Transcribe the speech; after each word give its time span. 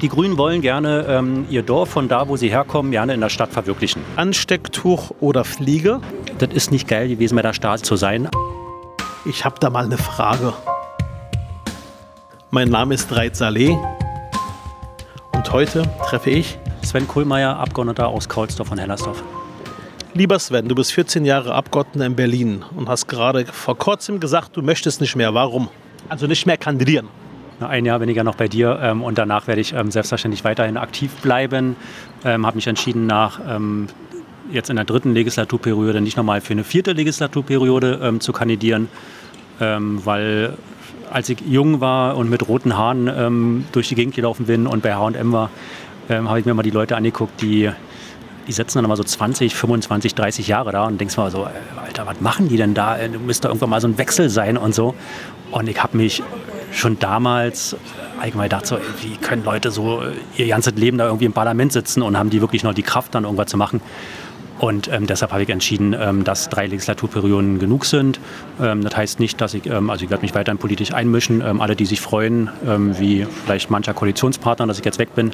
Die 0.00 0.08
Grünen 0.08 0.38
wollen 0.38 0.60
gerne 0.60 1.06
ähm, 1.08 1.46
ihr 1.50 1.62
Dorf 1.62 1.90
von 1.90 2.06
da, 2.06 2.28
wo 2.28 2.36
sie 2.36 2.50
herkommen, 2.50 2.92
gerne 2.92 3.14
in 3.14 3.20
der 3.20 3.30
Stadt 3.30 3.50
verwirklichen. 3.52 4.00
Anstecktuch 4.14 5.10
oder 5.18 5.42
Fliege? 5.42 6.00
Das 6.38 6.50
ist 6.50 6.70
nicht 6.70 6.86
geil 6.86 7.08
gewesen, 7.08 7.34
bei 7.34 7.42
der 7.42 7.52
Stasi 7.52 7.82
zu 7.82 7.96
sein. 7.96 8.28
Ich 9.24 9.44
habe 9.44 9.56
da 9.58 9.70
mal 9.70 9.86
eine 9.86 9.98
Frage. 9.98 10.52
Mein 12.52 12.68
Name 12.68 12.94
ist 12.94 13.10
Reit 13.10 13.34
Saleh 13.34 13.76
und 15.32 15.52
heute 15.52 15.82
treffe 16.06 16.30
ich 16.30 16.60
Sven 16.84 17.08
Kohlmeier, 17.08 17.56
Abgeordneter 17.56 18.06
aus 18.06 18.28
Kaulsdorf 18.28 18.70
und 18.70 18.78
Hellersdorf. 18.78 19.24
Lieber 20.14 20.38
Sven, 20.38 20.68
du 20.68 20.76
bist 20.76 20.92
14 20.92 21.24
Jahre 21.24 21.54
Abgeordneter 21.54 22.06
in 22.06 22.14
Berlin 22.14 22.64
und 22.76 22.88
hast 22.88 23.08
gerade 23.08 23.46
vor 23.46 23.76
kurzem 23.76 24.20
gesagt, 24.20 24.56
du 24.56 24.62
möchtest 24.62 25.00
nicht 25.00 25.16
mehr. 25.16 25.34
Warum? 25.34 25.68
Also 26.08 26.28
nicht 26.28 26.46
mehr 26.46 26.56
kandidieren. 26.56 27.08
Ein 27.60 27.84
Jahr 27.84 28.00
ja 28.02 28.24
noch 28.24 28.36
bei 28.36 28.48
dir 28.48 28.78
ähm, 28.82 29.02
und 29.02 29.18
danach 29.18 29.46
werde 29.46 29.60
ich 29.60 29.72
ähm, 29.72 29.90
selbstverständlich 29.90 30.44
weiterhin 30.44 30.76
aktiv 30.76 31.12
bleiben. 31.22 31.76
Ähm, 32.24 32.46
habe 32.46 32.56
mich 32.56 32.66
entschieden, 32.66 33.06
nach 33.06 33.40
ähm, 33.48 33.88
jetzt 34.52 34.70
in 34.70 34.76
der 34.76 34.84
dritten 34.84 35.12
Legislaturperiode 35.12 36.00
nicht 36.00 36.16
nochmal 36.16 36.40
für 36.40 36.52
eine 36.52 36.64
vierte 36.64 36.92
Legislaturperiode 36.92 38.00
ähm, 38.02 38.20
zu 38.20 38.32
kandidieren, 38.32 38.88
ähm, 39.60 40.00
weil 40.04 40.54
als 41.10 41.28
ich 41.28 41.40
jung 41.40 41.80
war 41.80 42.16
und 42.16 42.30
mit 42.30 42.46
roten 42.48 42.76
Haaren 42.76 43.64
durch 43.72 43.88
die 43.88 43.94
Gegend 43.94 44.14
gelaufen 44.14 44.44
bin 44.44 44.66
und 44.66 44.82
bei 44.82 44.94
H&M 44.94 45.32
war, 45.32 45.50
habe 46.10 46.38
ich 46.38 46.44
mir 46.44 46.52
mal 46.52 46.62
die 46.62 46.70
Leute 46.70 46.98
angeguckt, 46.98 47.40
die 47.40 47.70
die 48.48 48.52
sitzen 48.52 48.78
dann 48.78 48.86
immer 48.86 48.96
so 48.96 49.04
20, 49.04 49.54
25, 49.54 50.14
30 50.14 50.48
Jahre 50.48 50.72
da 50.72 50.86
und 50.86 50.98
denkst 50.98 51.18
mal 51.18 51.30
so, 51.30 51.44
äh, 51.44 51.80
Alter, 51.84 52.06
was 52.06 52.20
machen 52.22 52.48
die 52.48 52.56
denn 52.56 52.72
da? 52.72 52.96
Äh, 52.96 53.10
du 53.10 53.18
müsste 53.18 53.48
irgendwann 53.48 53.68
mal 53.68 53.80
so 53.80 53.86
ein 53.86 53.98
Wechsel 53.98 54.30
sein 54.30 54.56
und 54.56 54.74
so. 54.74 54.94
Und 55.50 55.68
ich 55.68 55.80
habe 55.82 55.96
mich 55.96 56.22
schon 56.72 56.98
damals 56.98 57.76
allgemein 58.20 58.48
gedacht, 58.48 58.66
so, 58.66 58.78
wie 59.02 59.16
können 59.16 59.44
Leute 59.44 59.70
so 59.70 60.02
ihr 60.36 60.48
ganzes 60.48 60.74
Leben 60.74 60.98
da 60.98 61.06
irgendwie 61.06 61.24
im 61.24 61.32
Parlament 61.32 61.72
sitzen 61.72 62.02
und 62.02 62.16
haben 62.18 62.30
die 62.30 62.40
wirklich 62.40 62.64
noch 62.64 62.74
die 62.74 62.82
Kraft, 62.82 63.14
dann 63.14 63.24
irgendwas 63.24 63.48
zu 63.48 63.56
machen? 63.56 63.80
Und 64.58 64.88
ähm, 64.88 65.06
deshalb 65.06 65.32
habe 65.32 65.42
ich 65.42 65.48
entschieden, 65.48 65.94
ähm, 65.98 66.24
dass 66.24 66.48
drei 66.48 66.66
Legislaturperioden 66.66 67.58
genug 67.58 67.84
sind. 67.84 68.18
Ähm, 68.60 68.82
das 68.82 68.96
heißt 68.96 69.20
nicht, 69.20 69.40
dass 69.40 69.54
ich, 69.54 69.66
ähm, 69.66 69.90
also 69.90 70.04
ich 70.04 70.10
werde 70.10 70.22
mich 70.22 70.34
weiterhin 70.34 70.58
politisch 70.58 70.92
einmischen. 70.92 71.40
Ähm, 71.40 71.60
alle, 71.60 71.76
die 71.76 71.86
sich 71.86 72.00
freuen, 72.00 72.50
ähm, 72.66 72.98
wie 72.98 73.26
vielleicht 73.44 73.70
mancher 73.70 73.94
Koalitionspartner, 73.94 74.66
dass 74.66 74.78
ich 74.78 74.84
jetzt 74.84 74.98
weg 74.98 75.14
bin, 75.14 75.30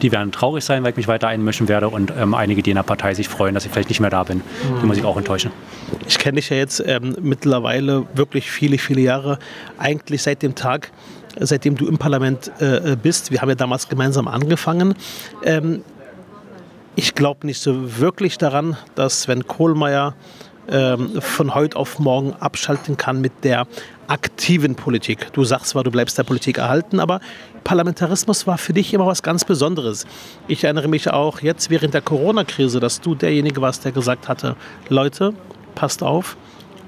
die 0.00 0.12
werden 0.12 0.30
traurig 0.30 0.64
sein, 0.64 0.84
weil 0.84 0.90
ich 0.90 0.96
mich 0.96 1.08
weiter 1.08 1.26
einmischen 1.26 1.66
werde. 1.68 1.88
Und 1.88 2.12
einige, 2.12 2.62
die 2.62 2.70
in 2.70 2.76
der 2.76 2.84
Partei 2.84 3.14
sich 3.14 3.28
freuen, 3.28 3.52
dass 3.52 3.64
ich 3.66 3.72
vielleicht 3.72 3.88
nicht 3.88 3.98
mehr 3.98 4.10
da 4.10 4.22
bin, 4.22 4.38
mhm. 4.38 4.42
die 4.80 4.86
muss 4.86 4.96
ich 4.96 5.04
auch 5.04 5.16
enttäuschen. 5.16 5.50
Ich 6.06 6.18
kenne 6.18 6.36
dich 6.36 6.50
ja 6.50 6.56
jetzt 6.56 6.82
mittlerweile 7.20 8.06
wirklich 8.14 8.50
viele, 8.50 8.78
viele 8.78 9.00
Jahre. 9.00 9.40
Eigentlich 9.76 10.22
seit 10.22 10.42
dem 10.42 10.54
Tag, 10.54 10.92
seitdem 11.40 11.74
du 11.76 11.88
im 11.88 11.98
Parlament 11.98 12.52
äh, 12.60 12.96
bist. 13.00 13.32
Wir 13.32 13.40
haben 13.40 13.48
ja 13.48 13.56
damals 13.56 13.88
gemeinsam 13.88 14.28
angefangen. 14.28 14.94
Ähm, 15.44 15.82
ich 16.96 17.14
glaube 17.14 17.46
nicht 17.46 17.60
so 17.60 17.98
wirklich 17.98 18.38
daran, 18.38 18.76
dass 18.94 19.22
Sven 19.22 19.46
Kohlmeier 19.46 20.14
ähm, 20.68 21.20
von 21.20 21.54
heute 21.54 21.76
auf 21.76 21.98
morgen 21.98 22.32
abschalten 22.34 22.96
kann 22.96 23.20
mit 23.20 23.32
der 23.44 23.66
aktiven 24.06 24.74
Politik. 24.74 25.32
Du 25.32 25.44
sagst 25.44 25.68
zwar, 25.68 25.84
du 25.84 25.90
bleibst 25.90 26.16
der 26.18 26.22
Politik 26.24 26.58
erhalten, 26.58 27.00
aber 27.00 27.20
Parlamentarismus 27.64 28.46
war 28.46 28.58
für 28.58 28.72
dich 28.72 28.94
immer 28.94 29.06
was 29.06 29.22
ganz 29.22 29.44
Besonderes. 29.44 30.06
Ich 30.48 30.64
erinnere 30.64 30.88
mich 30.88 31.10
auch 31.10 31.40
jetzt 31.40 31.70
während 31.70 31.94
der 31.94 32.02
Corona-Krise, 32.02 32.80
dass 32.80 33.00
du 33.00 33.14
derjenige 33.14 33.60
warst, 33.60 33.84
der 33.84 33.92
gesagt 33.92 34.28
hatte, 34.28 34.56
Leute, 34.88 35.34
passt 35.74 36.02
auf, 36.02 36.36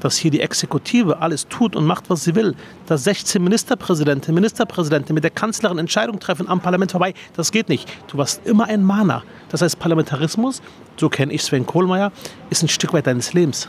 dass 0.01 0.17
hier 0.17 0.31
die 0.31 0.41
Exekutive 0.41 1.21
alles 1.21 1.49
tut 1.49 1.77
und 1.77 1.87
macht, 1.87 2.11
was 2.11 2.25
sie 2.25 2.35
will. 2.35 2.55
Dass 2.87 3.05
16 3.05 3.43
Ministerpräsidenten, 3.43 4.35
Ministerpräsidenten 4.35 5.15
mit 5.15 5.25
der 5.25 5.31
Kanzlerin 5.31 5.79
Entscheidungen 5.79 6.21
treffen 6.21 6.49
am 6.49 6.61
Parlament 6.61 6.93
vorbei, 6.93 7.15
das 7.35 7.53
geht 7.53 7.69
nicht. 7.69 7.89
Du 8.11 8.19
warst 8.19 8.47
immer 8.47 8.65
ein 8.67 8.83
Mahner. 8.83 9.23
Das 9.49 9.63
heißt, 9.63 9.79
Parlamentarismus, 9.79 10.63
so 10.97 11.09
kenne 11.09 11.33
ich 11.33 11.43
Sven 11.43 11.67
Kohlmeier, 11.67 12.13
ist 12.51 12.63
ein 12.63 12.69
Stück 12.69 12.93
weit 12.93 13.07
deines 13.07 13.33
Lebens. 13.33 13.69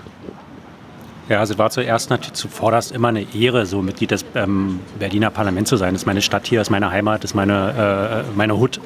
Ja, 1.30 1.40
also 1.40 1.58
war 1.58 1.70
zuerst 1.70 2.10
natürlich 2.10 2.34
zuvorderst 2.34 2.94
immer 2.94 3.10
eine 3.10 3.26
Ehre, 3.36 3.66
so 3.66 3.82
Mitglied 3.82 4.12
des 4.12 4.24
ähm, 4.34 4.80
Berliner 4.98 5.30
Parlaments 5.30 5.70
zu 5.70 5.76
sein. 5.76 5.94
Das 5.94 6.04
ist 6.04 6.06
meine 6.06 6.22
Stadt 6.22 6.48
hier, 6.48 6.60
das 6.60 6.68
ist 6.68 6.72
meine 6.72 6.90
Heimat, 6.90 7.24
das 7.24 7.32
ist 7.32 7.36
meine, 7.36 8.24
äh, 8.26 8.38
meine 8.38 8.58
Hut. 8.58 8.80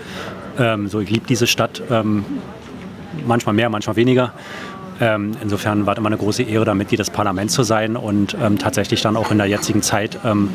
Ähm, 0.57 0.87
so, 0.87 0.99
ich 0.99 1.09
liebe 1.11 1.27
diese 1.27 1.45
Stadt, 1.45 1.83
ähm, 1.91 2.25
manchmal 3.27 3.53
mehr, 3.53 3.69
manchmal 3.69 3.95
weniger. 3.95 4.33
Ähm, 5.01 5.31
insofern 5.41 5.87
war 5.87 5.93
es 5.93 5.97
immer 5.97 6.09
eine 6.09 6.17
große 6.17 6.43
Ehre, 6.43 6.63
da 6.63 6.75
Mitglied 6.75 6.99
des 6.99 7.09
Parlaments 7.09 7.55
zu 7.55 7.63
sein 7.63 7.95
und 7.97 8.37
ähm, 8.39 8.59
tatsächlich 8.59 9.01
dann 9.01 9.17
auch 9.17 9.31
in 9.31 9.39
der 9.39 9.47
jetzigen 9.47 9.81
Zeit 9.81 10.19
ähm, 10.23 10.49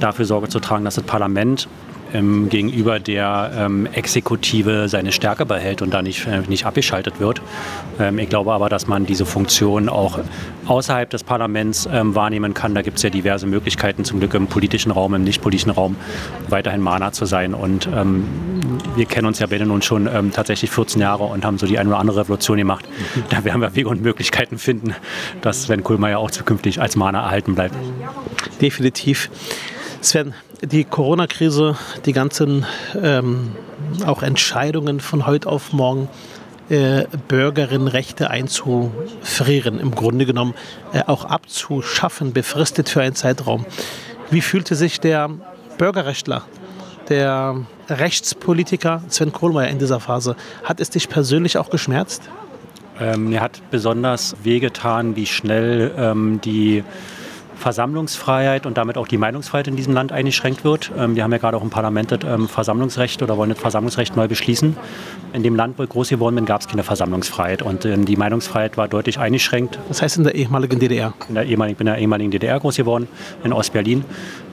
dafür 0.00 0.24
Sorge 0.24 0.48
zu 0.48 0.58
tragen, 0.58 0.84
dass 0.84 0.96
das 0.96 1.04
Parlament 1.04 1.68
ähm, 2.12 2.48
gegenüber 2.48 3.00
der 3.00 3.52
ähm, 3.56 3.86
Exekutive 3.92 4.88
seine 4.88 5.12
Stärke 5.12 5.46
behält 5.46 5.82
und 5.82 5.92
da 5.92 6.02
nicht, 6.02 6.26
äh, 6.26 6.40
nicht 6.48 6.66
abgeschaltet 6.66 7.20
wird. 7.20 7.40
Ähm, 7.98 8.18
ich 8.18 8.28
glaube 8.28 8.52
aber, 8.52 8.68
dass 8.68 8.86
man 8.86 9.06
diese 9.06 9.26
Funktion 9.26 9.88
auch 9.88 10.18
außerhalb 10.66 11.08
des 11.10 11.24
Parlaments 11.24 11.88
ähm, 11.90 12.14
wahrnehmen 12.14 12.54
kann. 12.54 12.74
Da 12.74 12.82
gibt 12.82 12.98
es 12.98 13.02
ja 13.02 13.10
diverse 13.10 13.46
Möglichkeiten, 13.46 14.04
zum 14.04 14.20
Glück 14.20 14.34
im 14.34 14.46
politischen 14.46 14.90
Raum, 14.90 15.14
im 15.14 15.24
nicht-politischen 15.24 15.70
Raum 15.70 15.96
weiterhin 16.48 16.80
Mana 16.80 17.12
zu 17.12 17.24
sein. 17.24 17.54
Und 17.54 17.88
ähm, 17.94 18.24
wir 18.96 19.06
kennen 19.06 19.26
uns 19.26 19.38
ja 19.38 19.46
beide 19.46 19.66
nun 19.66 19.82
schon 19.82 20.06
ähm, 20.06 20.32
tatsächlich 20.32 20.70
14 20.70 21.00
Jahre 21.00 21.24
und 21.24 21.44
haben 21.44 21.58
so 21.58 21.66
die 21.66 21.78
eine 21.78 21.88
oder 21.88 21.98
andere 21.98 22.20
Revolution 22.20 22.58
gemacht. 22.58 22.84
Da 23.30 23.44
werden 23.44 23.60
wir 23.60 23.74
Wege 23.74 23.88
und 23.88 24.02
Möglichkeiten 24.02 24.58
finden, 24.58 24.94
dass 25.40 25.64
Sven 25.64 25.82
Kohlmeier 25.82 26.18
auch 26.18 26.30
zukünftig 26.30 26.80
als 26.80 26.96
Mana 26.96 27.22
erhalten 27.22 27.54
bleibt. 27.54 27.74
Definitiv. 28.60 29.30
Sven, 30.00 30.34
die 30.66 30.84
Corona-Krise, 30.84 31.76
die 32.06 32.12
ganzen 32.12 32.66
ähm, 33.00 33.52
auch 34.06 34.22
Entscheidungen 34.22 35.00
von 35.00 35.26
heute 35.26 35.48
auf 35.48 35.72
morgen, 35.72 36.08
äh, 36.70 37.04
Bürgerinnenrechte 37.28 38.30
einzufrieren, 38.30 39.78
im 39.78 39.90
Grunde 39.90 40.24
genommen 40.24 40.54
äh, 40.92 41.02
auch 41.06 41.26
abzuschaffen, 41.26 42.32
befristet 42.32 42.88
für 42.88 43.02
einen 43.02 43.14
Zeitraum. 43.14 43.66
Wie 44.30 44.40
fühlte 44.40 44.74
sich 44.74 44.98
der 45.00 45.30
Bürgerrechtler, 45.76 46.42
der 47.08 47.56
Rechtspolitiker 47.88 49.02
Sven 49.08 49.32
Kohlmeier 49.32 49.68
in 49.68 49.78
dieser 49.78 50.00
Phase? 50.00 50.36
Hat 50.62 50.80
es 50.80 50.88
dich 50.88 51.10
persönlich 51.10 51.58
auch 51.58 51.68
geschmerzt? 51.68 52.22
Ähm, 52.98 53.28
mir 53.28 53.42
hat 53.42 53.60
besonders 53.70 54.36
wehgetan, 54.42 55.16
wie 55.16 55.26
schnell 55.26 55.92
ähm, 55.98 56.40
die 56.42 56.84
Versammlungsfreiheit 57.56 58.66
und 58.66 58.76
damit 58.76 58.98
auch 58.98 59.08
die 59.08 59.18
Meinungsfreiheit 59.18 59.68
in 59.68 59.76
diesem 59.76 59.94
Land 59.94 60.12
eingeschränkt 60.12 60.64
wird. 60.64 60.90
Ähm, 60.96 61.16
wir 61.16 61.24
haben 61.24 61.32
ja 61.32 61.38
gerade 61.38 61.56
auch 61.56 61.62
im 61.62 61.70
Parlament 61.70 62.12
das 62.12 62.20
ähm, 62.24 62.48
Versammlungsrecht 62.48 63.22
oder 63.22 63.36
wollen 63.36 63.50
das 63.50 63.58
Versammlungsrecht 63.58 64.16
neu 64.16 64.28
beschließen. 64.28 64.76
In 65.32 65.42
dem 65.42 65.56
Land, 65.56 65.78
wo 65.78 65.82
ich 65.82 65.88
groß 65.88 66.08
geworden 66.08 66.34
bin, 66.36 66.44
gab 66.44 66.60
es 66.60 66.68
keine 66.68 66.82
Versammlungsfreiheit 66.82 67.62
und 67.62 67.84
ähm, 67.84 68.04
die 68.04 68.16
Meinungsfreiheit 68.16 68.76
war 68.76 68.88
deutlich 68.88 69.18
eingeschränkt. 69.18 69.78
Das 69.88 70.02
heißt 70.02 70.18
in 70.18 70.24
der 70.24 70.34
ehemaligen 70.34 70.78
DDR? 70.78 71.14
In 71.28 71.34
der 71.34 71.44
ehemaligen, 71.44 71.74
ich 71.74 71.78
bin 71.78 71.86
in 71.86 71.92
der 71.92 72.00
ehemaligen 72.00 72.30
DDR 72.30 72.60
groß 72.60 72.76
geworden, 72.76 73.08
in 73.42 73.52
Ostberlin. 73.52 74.04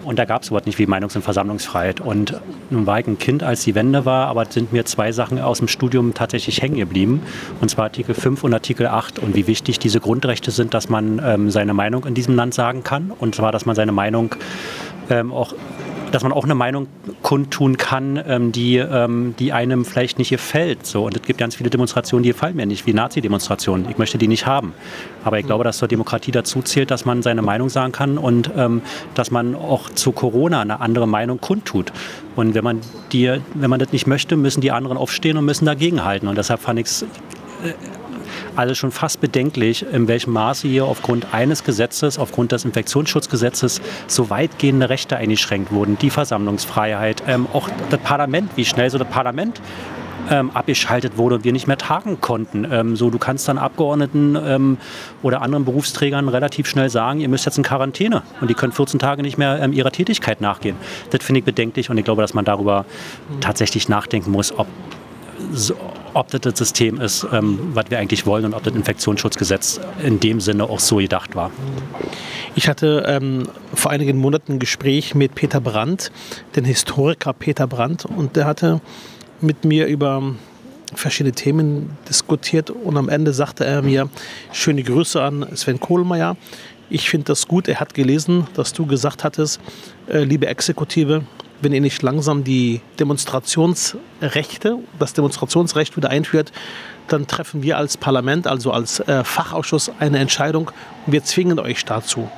Und 0.03 0.19
da 0.19 0.25
gab 0.25 0.41
es 0.41 0.49
überhaupt 0.49 0.65
nicht 0.65 0.79
wie 0.79 0.85
Meinungs- 0.85 1.15
und 1.15 1.21
Versammlungsfreiheit. 1.21 2.01
Und 2.01 2.39
nun 2.69 2.85
war 2.85 2.99
ich 2.99 3.07
ein 3.07 3.17
Kind, 3.17 3.43
als 3.43 3.63
die 3.63 3.75
Wende 3.75 4.05
war, 4.05 4.27
aber 4.27 4.45
sind 4.45 4.73
mir 4.73 4.85
zwei 4.85 5.11
Sachen 5.11 5.39
aus 5.39 5.59
dem 5.59 5.67
Studium 5.67 6.13
tatsächlich 6.13 6.61
hängen 6.61 6.77
geblieben. 6.77 7.21
Und 7.59 7.69
zwar 7.69 7.85
Artikel 7.85 8.15
5 8.15 8.43
und 8.43 8.53
Artikel 8.53 8.87
8 8.87 9.19
und 9.19 9.35
wie 9.35 9.47
wichtig 9.47 9.79
diese 9.79 9.99
Grundrechte 9.99 10.51
sind, 10.51 10.73
dass 10.73 10.89
man 10.89 11.21
ähm, 11.23 11.51
seine 11.51 11.73
Meinung 11.73 12.05
in 12.05 12.13
diesem 12.13 12.35
Land 12.35 12.53
sagen 12.53 12.83
kann. 12.83 13.11
Und 13.11 13.35
zwar, 13.35 13.51
dass 13.51 13.65
man 13.65 13.75
seine 13.75 13.91
Meinung 13.91 14.35
ähm, 15.09 15.31
auch 15.31 15.53
dass 16.11 16.23
man 16.23 16.31
auch 16.31 16.43
eine 16.43 16.55
Meinung 16.55 16.87
kundtun 17.21 17.77
kann, 17.77 18.21
ähm, 18.27 18.51
die, 18.51 18.77
ähm, 18.77 19.35
die 19.39 19.53
einem 19.53 19.85
vielleicht 19.85 20.17
nicht 20.19 20.29
gefällt. 20.29 20.85
So. 20.85 21.05
Und 21.05 21.15
es 21.15 21.21
gibt 21.23 21.39
ganz 21.39 21.55
viele 21.55 21.69
Demonstrationen, 21.69 22.23
die 22.23 22.29
gefallen 22.29 22.55
mir 22.55 22.65
nicht, 22.65 22.85
wie 22.85 22.93
Nazi-Demonstrationen. 22.93 23.89
Ich 23.89 23.97
möchte 23.97 24.17
die 24.17 24.27
nicht 24.27 24.45
haben. 24.45 24.73
Aber 25.23 25.39
ich 25.39 25.45
glaube, 25.45 25.63
dass 25.63 25.77
zur 25.77 25.87
Demokratie 25.87 26.31
dazu 26.31 26.61
zählt, 26.61 26.91
dass 26.91 27.05
man 27.05 27.21
seine 27.21 27.41
Meinung 27.41 27.69
sagen 27.69 27.91
kann 27.91 28.17
und 28.17 28.51
ähm, 28.55 28.81
dass 29.13 29.31
man 29.31 29.55
auch 29.55 29.89
zu 29.89 30.11
Corona 30.11 30.61
eine 30.61 30.79
andere 30.79 31.07
Meinung 31.07 31.39
kundtut. 31.39 31.91
Und 32.35 32.53
wenn 32.53 32.63
man, 32.63 32.81
die, 33.11 33.39
wenn 33.53 33.69
man 33.69 33.79
das 33.79 33.91
nicht 33.91 34.07
möchte, 34.07 34.35
müssen 34.35 34.61
die 34.61 34.71
anderen 34.71 34.97
aufstehen 34.97 35.37
und 35.37 35.45
müssen 35.45 35.65
dagegenhalten. 35.65 36.27
Und 36.27 36.37
deshalb 36.37 36.61
fand 36.61 36.79
ich 36.79 36.85
es 36.87 37.01
äh, 37.03 37.73
also 38.55 38.75
schon 38.75 38.91
fast 38.91 39.21
bedenklich, 39.21 39.85
in 39.91 40.07
welchem 40.07 40.33
Maße 40.33 40.67
hier 40.67 40.85
aufgrund 40.85 41.33
eines 41.33 41.63
Gesetzes, 41.63 42.19
aufgrund 42.19 42.51
des 42.51 42.65
Infektionsschutzgesetzes, 42.65 43.81
so 44.07 44.29
weitgehende 44.29 44.89
Rechte 44.89 45.17
eingeschränkt 45.17 45.71
wurden. 45.71 45.97
Die 45.97 46.09
Versammlungsfreiheit, 46.09 47.23
ähm, 47.27 47.47
auch 47.53 47.69
das 47.89 47.99
Parlament, 47.99 48.51
wie 48.55 48.65
schnell 48.65 48.89
so 48.89 48.97
das 48.97 49.07
Parlament 49.07 49.61
ähm, 50.29 50.51
abgeschaltet 50.51 51.17
wurde 51.17 51.35
und 51.35 51.43
wir 51.43 51.51
nicht 51.51 51.67
mehr 51.67 51.77
tagen 51.77 52.21
konnten. 52.21 52.67
Ähm, 52.71 52.95
so, 52.95 53.09
du 53.09 53.17
kannst 53.17 53.47
dann 53.47 53.57
Abgeordneten 53.57 54.37
ähm, 54.41 54.77
oder 55.21 55.41
anderen 55.41 55.65
Berufsträgern 55.65 56.29
relativ 56.29 56.67
schnell 56.67 56.89
sagen, 56.89 57.19
ihr 57.19 57.29
müsst 57.29 57.45
jetzt 57.45 57.57
in 57.57 57.63
Quarantäne 57.63 58.23
und 58.39 58.49
die 58.49 58.53
können 58.53 58.71
14 58.71 58.99
Tage 58.99 59.21
nicht 59.21 59.37
mehr 59.37 59.59
ähm, 59.61 59.73
ihrer 59.73 59.91
Tätigkeit 59.91 60.41
nachgehen. 60.41 60.75
Das 61.09 61.23
finde 61.23 61.39
ich 61.39 61.45
bedenklich 61.45 61.89
und 61.89 61.97
ich 61.97 62.05
glaube, 62.05 62.21
dass 62.21 62.33
man 62.33 62.45
darüber 62.45 62.85
tatsächlich 63.39 63.89
nachdenken 63.89 64.31
muss, 64.31 64.57
ob 64.57 64.67
ob 66.13 66.29
das 66.29 66.41
das 66.41 66.57
System 66.57 66.99
ist, 66.99 67.25
ähm, 67.31 67.59
was 67.73 67.85
wir 67.89 67.99
eigentlich 67.99 68.25
wollen 68.25 68.45
und 68.45 68.53
ob 68.53 68.63
das 68.63 68.73
Infektionsschutzgesetz 68.73 69.79
in 70.03 70.19
dem 70.19 70.41
Sinne 70.41 70.65
auch 70.65 70.79
so 70.79 70.97
gedacht 70.97 71.35
war. 71.35 71.51
Ich 72.55 72.67
hatte 72.67 73.05
ähm, 73.07 73.47
vor 73.73 73.91
einigen 73.91 74.17
Monaten 74.17 74.53
ein 74.53 74.59
Gespräch 74.59 75.15
mit 75.15 75.35
Peter 75.35 75.61
Brandt, 75.61 76.11
den 76.55 76.65
Historiker 76.65 77.33
Peter 77.33 77.67
Brandt, 77.67 78.05
und 78.05 78.35
der 78.35 78.45
hatte 78.45 78.81
mit 79.39 79.63
mir 79.65 79.87
über 79.87 80.35
verschiedene 80.93 81.33
Themen 81.33 81.97
diskutiert 82.09 82.69
und 82.69 82.97
am 82.97 83.09
Ende 83.09 83.33
sagte 83.33 83.65
er 83.65 83.81
mir, 83.81 84.09
schöne 84.51 84.83
Grüße 84.83 85.21
an 85.21 85.47
Sven 85.55 85.79
Kohlmeier. 85.79 86.35
Ich 86.89 87.09
finde 87.09 87.27
das 87.27 87.47
gut. 87.47 87.69
Er 87.69 87.79
hat 87.79 87.93
gelesen, 87.93 88.47
dass 88.53 88.73
du 88.73 88.85
gesagt 88.85 89.23
hattest, 89.23 89.61
äh, 90.09 90.23
liebe 90.23 90.47
Exekutive, 90.47 91.23
wenn 91.61 91.73
ihr 91.73 91.81
nicht 91.81 92.01
langsam 92.01 92.43
die 92.43 92.81
Demonstrationsrechte, 92.99 94.79
das 94.99 95.13
Demonstrationsrecht 95.13 95.95
wieder 95.95 96.09
einführt, 96.09 96.51
dann 97.07 97.27
treffen 97.27 97.63
wir 97.63 97.77
als 97.77 97.97
Parlament, 97.97 98.47
also 98.47 98.71
als 98.71 98.99
äh, 99.01 99.23
Fachausschuss, 99.23 99.91
eine 99.99 100.19
Entscheidung 100.19 100.71
und 101.05 101.13
wir 101.13 101.23
zwingen 101.23 101.59
euch 101.59 101.85
dazu. 101.85 102.29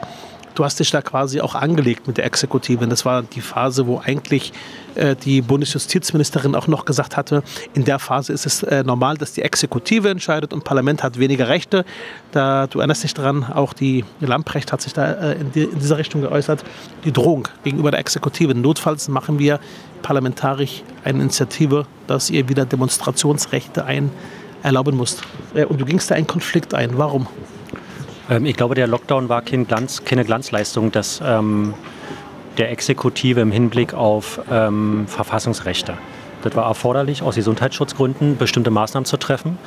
Du 0.55 0.63
hast 0.63 0.79
dich 0.79 0.91
da 0.91 1.01
quasi 1.01 1.41
auch 1.41 1.55
angelegt 1.55 2.07
mit 2.07 2.17
der 2.17 2.25
Exekutive. 2.25 2.85
Das 2.87 3.05
war 3.05 3.23
die 3.23 3.41
Phase, 3.41 3.87
wo 3.87 3.99
eigentlich 3.99 4.53
äh, 4.95 5.15
die 5.15 5.41
Bundesjustizministerin 5.41 6.55
auch 6.55 6.67
noch 6.67 6.85
gesagt 6.85 7.17
hatte, 7.17 7.41
in 7.73 7.85
der 7.85 7.97
Phase 7.97 8.33
ist 8.33 8.45
es 8.45 8.61
äh, 8.63 8.83
normal, 8.83 9.17
dass 9.17 9.33
die 9.33 9.41
Exekutive 9.41 10.09
entscheidet 10.09 10.53
und 10.53 10.63
Parlament 10.63 11.01
hat 11.01 11.17
weniger 11.17 11.47
Rechte. 11.47 11.85
Da, 12.31 12.67
du 12.67 12.79
erinnerst 12.79 13.03
dich 13.03 13.15
daran, 13.15 13.43
auch 13.43 13.73
die 13.73 14.05
Lamprecht 14.19 14.71
hat 14.71 14.81
sich 14.81 14.93
da 14.93 15.11
äh, 15.11 15.33
in, 15.33 15.51
in, 15.53 15.79
dieser 15.79 15.97
Richtung 15.97 16.21
geäußert. 16.21 16.63
Die 17.03 17.11
Drohung 17.11 17.47
gegenüber 17.63 17.89
der 17.89 17.99
Exekutive. 17.99 18.53
Notfalls 18.53 19.07
machen 19.07 19.39
wir 19.39 19.59
parlamentarisch 20.03 20.83
eine 21.03 21.21
Initiative, 21.21 21.87
dass 22.05 22.29
ihr 22.29 22.47
wieder 22.47 22.65
Demonstrationsrechte 22.65 23.85
ein 23.85 24.11
erlauben 24.61 24.95
musst. 24.95 25.23
Und 25.53 25.81
du 25.81 25.85
gingst 25.85 26.09
da 26.09 26.15
einen 26.15 26.27
Konflikt 26.27 26.73
ein. 26.73 26.97
Warum? 26.97 27.27
Ähm, 28.29 28.45
ich 28.45 28.55
glaube, 28.55 28.75
der 28.75 28.87
Lockdown 28.87 29.29
war 29.29 29.41
kein 29.41 29.67
Glanz, 29.67 30.03
keine 30.03 30.25
Glanzleistung 30.25 30.91
des, 30.91 31.21
ähm, 31.23 31.73
der 32.57 32.71
Exekutive 32.71 33.41
im 33.41 33.51
Hinblick 33.51 33.93
auf 33.93 34.39
ähm, 34.51 35.05
Verfassungsrechte. 35.07 35.97
Das 36.43 36.57
war 36.57 36.65
erforderlich, 36.65 37.23
aus 37.23 37.35
Gesundheitsschutzgründen 37.35 38.35
bestimmte 38.35 38.69
Maßnahmen 38.69 39.05
zu 39.05 39.15
treffen. 39.15 39.57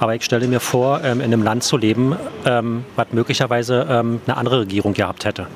Aber 0.00 0.14
ich 0.14 0.22
stelle 0.22 0.46
mir 0.46 0.60
vor, 0.60 1.00
ähm, 1.02 1.20
in 1.20 1.32
einem 1.32 1.42
Land 1.42 1.64
zu 1.64 1.78
leben, 1.78 2.14
ähm, 2.44 2.84
was 2.94 3.06
möglicherweise 3.12 3.86
ähm, 3.88 4.20
eine 4.26 4.36
andere 4.36 4.60
Regierung 4.60 4.92
gehabt 4.92 5.24
hätte. 5.24 5.46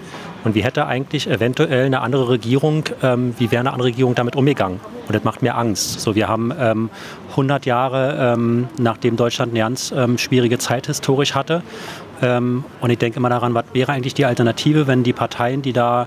Und 0.43 0.55
wie 0.55 0.63
hätte 0.63 0.87
eigentlich 0.87 1.29
eventuell 1.29 1.85
eine 1.85 2.01
andere 2.01 2.31
Regierung, 2.31 2.85
ähm, 3.03 3.35
wie 3.39 3.51
wäre 3.51 3.61
eine 3.61 3.75
andere 3.75 3.89
Regierung 3.89 4.15
damit 4.15 4.37
umgegangen? 4.37 4.81
Und 5.07 5.15
das 5.15 5.23
macht 5.23 5.43
mir 5.43 5.55
Angst. 5.55 6.01
So, 6.01 6.15
wir 6.15 6.29
haben 6.29 6.51
ähm, 6.59 6.89
100 7.33 7.67
Jahre, 7.67 8.33
ähm, 8.33 8.69
nachdem 8.79 9.17
Deutschland 9.17 9.51
eine 9.51 9.61
ganz 9.61 9.93
schwierige 10.17 10.57
Zeit 10.59 10.87
historisch 10.87 11.35
hatte, 11.35 11.63
und 12.23 12.91
ich 12.91 12.99
denke 12.99 13.19
immer 13.19 13.31
daran, 13.31 13.55
was 13.55 13.65
wäre 13.73 13.93
eigentlich 13.93 14.15
die 14.15 14.25
Alternative, 14.25 14.87
wenn 14.87 15.03
die 15.03 15.13
Parteien, 15.13 15.63
die 15.63 15.73
da 15.73 16.07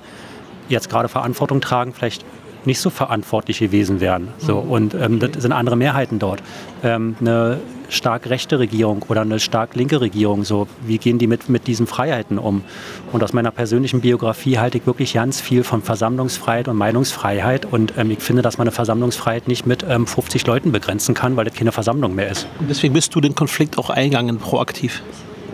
jetzt 0.70 0.90
gerade 0.90 1.10
Verantwortung 1.10 1.62
tragen, 1.62 1.94
vielleicht 1.94 2.24
nicht 2.66 2.80
so 2.80 2.90
verantwortlich 2.90 3.60
gewesen 3.60 4.00
wären. 4.00 4.30
So, 4.38 4.62
mhm. 4.62 4.72
und 4.72 4.94
ähm, 4.94 5.20
das 5.20 5.42
sind 5.42 5.52
andere 5.52 5.76
Mehrheiten 5.76 6.20
dort. 6.20 6.42
Ähm, 6.84 7.16
eine 7.20 7.60
stark 7.90 8.30
rechte 8.30 8.58
Regierung 8.58 9.04
oder 9.10 9.22
eine 9.22 9.40
stark 9.40 9.76
linke 9.76 10.02
Regierung, 10.02 10.44
so, 10.44 10.68
wie 10.86 10.98
gehen 10.98 11.20
die 11.20 11.28
mit, 11.28 11.50
mit 11.50 11.68
diesen 11.68 11.86
Freiheiten 11.86 12.40
um? 12.40 12.64
Und 13.12 13.24
aus 13.24 13.34
meiner 13.34 13.52
persönlichen 13.52 14.02
Biografie 14.02 14.58
halte 14.58 14.78
ich 14.78 14.88
wirklich 14.88 15.14
ganz 15.14 15.42
viel 15.42 15.64
von 15.64 15.82
Versammlungsfreiheit 15.82 16.68
und 16.68 16.78
Meinungsfreiheit. 16.78 17.66
Und 17.66 17.94
ähm, 17.98 18.12
ich 18.12 18.20
finde, 18.20 18.42
dass 18.42 18.58
man 18.58 18.68
eine 18.68 18.72
Versammlungsfreiheit 18.72 19.48
nicht 19.48 19.66
mit 19.66 19.84
50 19.84 20.42
ähm, 20.42 20.48
Leuten 20.48 20.72
begrenzen 20.72 21.14
kann, 21.14 21.36
weil 21.36 21.46
das 21.46 21.54
keine 21.54 21.72
Versammlung 21.72 22.16
mehr 22.16 22.30
ist. 22.30 22.48
Und 22.60 22.70
deswegen 22.70 22.94
bist 22.94 23.14
du 23.14 23.22
den 23.22 23.36
Konflikt 23.36 23.78
auch 23.78 23.90
eingegangen, 23.90 24.38
proaktiv 24.38 25.04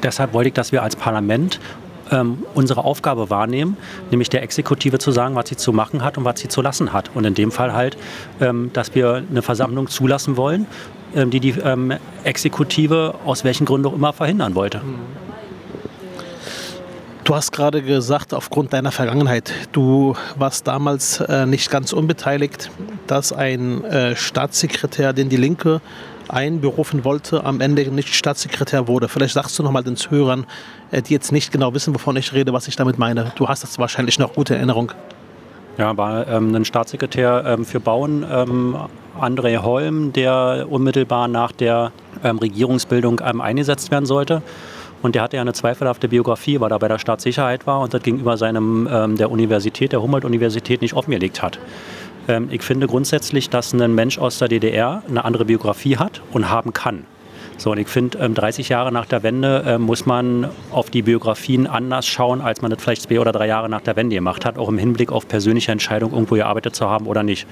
deshalb 0.03 0.33
wollte 0.33 0.49
ich, 0.49 0.53
dass 0.53 0.71
wir 0.71 0.83
als 0.83 0.95
Parlament 0.95 1.59
ähm, 2.11 2.45
unsere 2.53 2.83
Aufgabe 2.83 3.29
wahrnehmen, 3.29 3.77
nämlich 4.11 4.29
der 4.29 4.43
Exekutive 4.43 4.99
zu 4.99 5.11
sagen, 5.11 5.35
was 5.35 5.49
sie 5.49 5.57
zu 5.57 5.73
machen 5.73 6.03
hat 6.03 6.17
und 6.17 6.25
was 6.25 6.39
sie 6.39 6.47
zu 6.47 6.61
lassen 6.61 6.93
hat. 6.93 7.11
Und 7.13 7.25
in 7.25 7.33
dem 7.33 7.51
Fall 7.51 7.73
halt, 7.73 7.97
ähm, 8.41 8.71
dass 8.73 8.95
wir 8.95 9.23
eine 9.29 9.41
Versammlung 9.41 9.87
zulassen 9.87 10.37
wollen, 10.37 10.65
ähm, 11.15 11.29
die 11.29 11.39
die 11.39 11.51
ähm, 11.51 11.93
Exekutive 12.23 13.15
aus 13.25 13.43
welchen 13.43 13.65
Gründen 13.65 13.87
auch 13.87 13.93
immer 13.93 14.13
verhindern 14.13 14.55
wollte. 14.55 14.81
Du 17.23 17.35
hast 17.35 17.51
gerade 17.51 17.83
gesagt, 17.83 18.33
aufgrund 18.33 18.73
deiner 18.73 18.91
Vergangenheit, 18.91 19.53
du 19.71 20.15
warst 20.35 20.65
damals 20.65 21.19
äh, 21.19 21.45
nicht 21.45 21.69
ganz 21.69 21.93
unbeteiligt, 21.93 22.71
dass 23.05 23.31
ein 23.31 23.83
äh, 23.83 24.15
Staatssekretär, 24.15 25.13
den 25.13 25.29
die 25.29 25.37
Linke 25.37 25.79
einberufen 26.29 27.03
wollte, 27.03 27.43
am 27.43 27.61
Ende 27.61 27.89
nicht 27.91 28.13
Staatssekretär 28.13 28.87
wurde. 28.87 29.07
Vielleicht 29.07 29.33
sagst 29.33 29.57
du 29.59 29.63
noch 29.63 29.71
mal 29.71 29.83
den 29.83 29.95
Zuhörern, 29.95 30.45
äh, 30.91 31.01
die 31.01 31.13
jetzt 31.13 31.31
nicht 31.31 31.51
genau 31.51 31.73
wissen, 31.73 31.93
wovon 31.93 32.15
ich 32.15 32.33
rede, 32.33 32.53
was 32.53 32.67
ich 32.67 32.75
damit 32.75 32.97
meine. 32.97 33.31
Du 33.35 33.47
hast 33.47 33.63
das 33.63 33.79
wahrscheinlich 33.79 34.19
noch 34.19 34.33
gute 34.33 34.55
Erinnerung. 34.55 34.91
Ja, 35.77 35.95
war 35.95 36.27
ähm, 36.27 36.53
ein 36.53 36.65
Staatssekretär 36.65 37.43
ähm, 37.45 37.65
für 37.65 37.79
Bauen, 37.79 38.25
ähm, 38.29 38.75
André 39.19 39.57
Holm, 39.61 40.11
der 40.11 40.67
unmittelbar 40.69 41.27
nach 41.27 41.53
der 41.53 41.91
ähm, 42.23 42.37
Regierungsbildung 42.37 43.21
ähm, 43.25 43.39
eingesetzt 43.39 43.89
werden 43.89 44.05
sollte. 44.05 44.41
Und 45.01 45.15
der 45.15 45.21
hatte 45.21 45.37
ja 45.37 45.41
eine 45.41 45.53
zweifelhafte 45.53 46.09
Biografie, 46.09 46.59
weil 46.59 46.71
er 46.71 46.79
bei 46.79 46.89
der 46.89 46.99
Staatssicherheit 46.99 47.65
war 47.65 47.79
und 47.79 47.93
das 47.93 48.03
gegenüber 48.03 48.35
seinem 48.35 48.87
ähm, 48.91 49.15
der 49.15 49.31
Universität, 49.31 49.93
der 49.93 50.01
Humboldt-Universität, 50.01 50.81
nicht 50.81 50.93
offengelegt 50.93 51.41
hat. 51.41 51.59
Ähm, 52.27 52.50
ich 52.51 52.62
finde 52.62 52.88
grundsätzlich, 52.88 53.50
dass 53.50 53.74
ein 53.74 53.95
Mensch 53.95 54.18
aus 54.18 54.39
der 54.39 54.48
DDR 54.48 55.04
eine 55.07 55.25
andere 55.25 55.45
Biografie 55.45 55.98
hat 55.98 56.21
und 56.31 56.50
haben 56.50 56.74
kann. 56.74 57.06
So, 57.59 57.71
und 57.71 57.77
ich 57.77 57.89
finde, 57.89 58.17
30 58.17 58.69
ähm, 58.69 58.71
Jahre 58.71 58.91
nach 58.94 59.06
der 59.06 59.21
Wende 59.21 59.63
äh, 59.67 59.77
muss 59.77 60.06
man 60.06 60.47
auf 60.71 60.89
die 60.89 61.01
Biografien 61.01 61.67
anders 61.67 62.07
schauen, 62.07 62.39
als 62.39 62.61
man 62.61 62.71
das 62.71 62.81
vielleicht 62.81 63.01
zwei 63.01 63.19
oder 63.19 63.33
drei 63.33 63.47
Jahre 63.47 63.67
nach 63.67 63.81
der 63.81 63.97
Wende 63.97 64.15
gemacht 64.15 64.45
hat, 64.45 64.57
auch 64.57 64.69
im 64.69 64.77
Hinblick 64.77 65.11
auf 65.11 65.27
persönliche 65.27 65.73
Entscheidung, 65.73 66.13
irgendwo 66.13 66.35
gearbeitet 66.35 66.73
zu 66.73 66.89
haben 66.89 67.06
oder 67.06 67.21
nicht. 67.21 67.47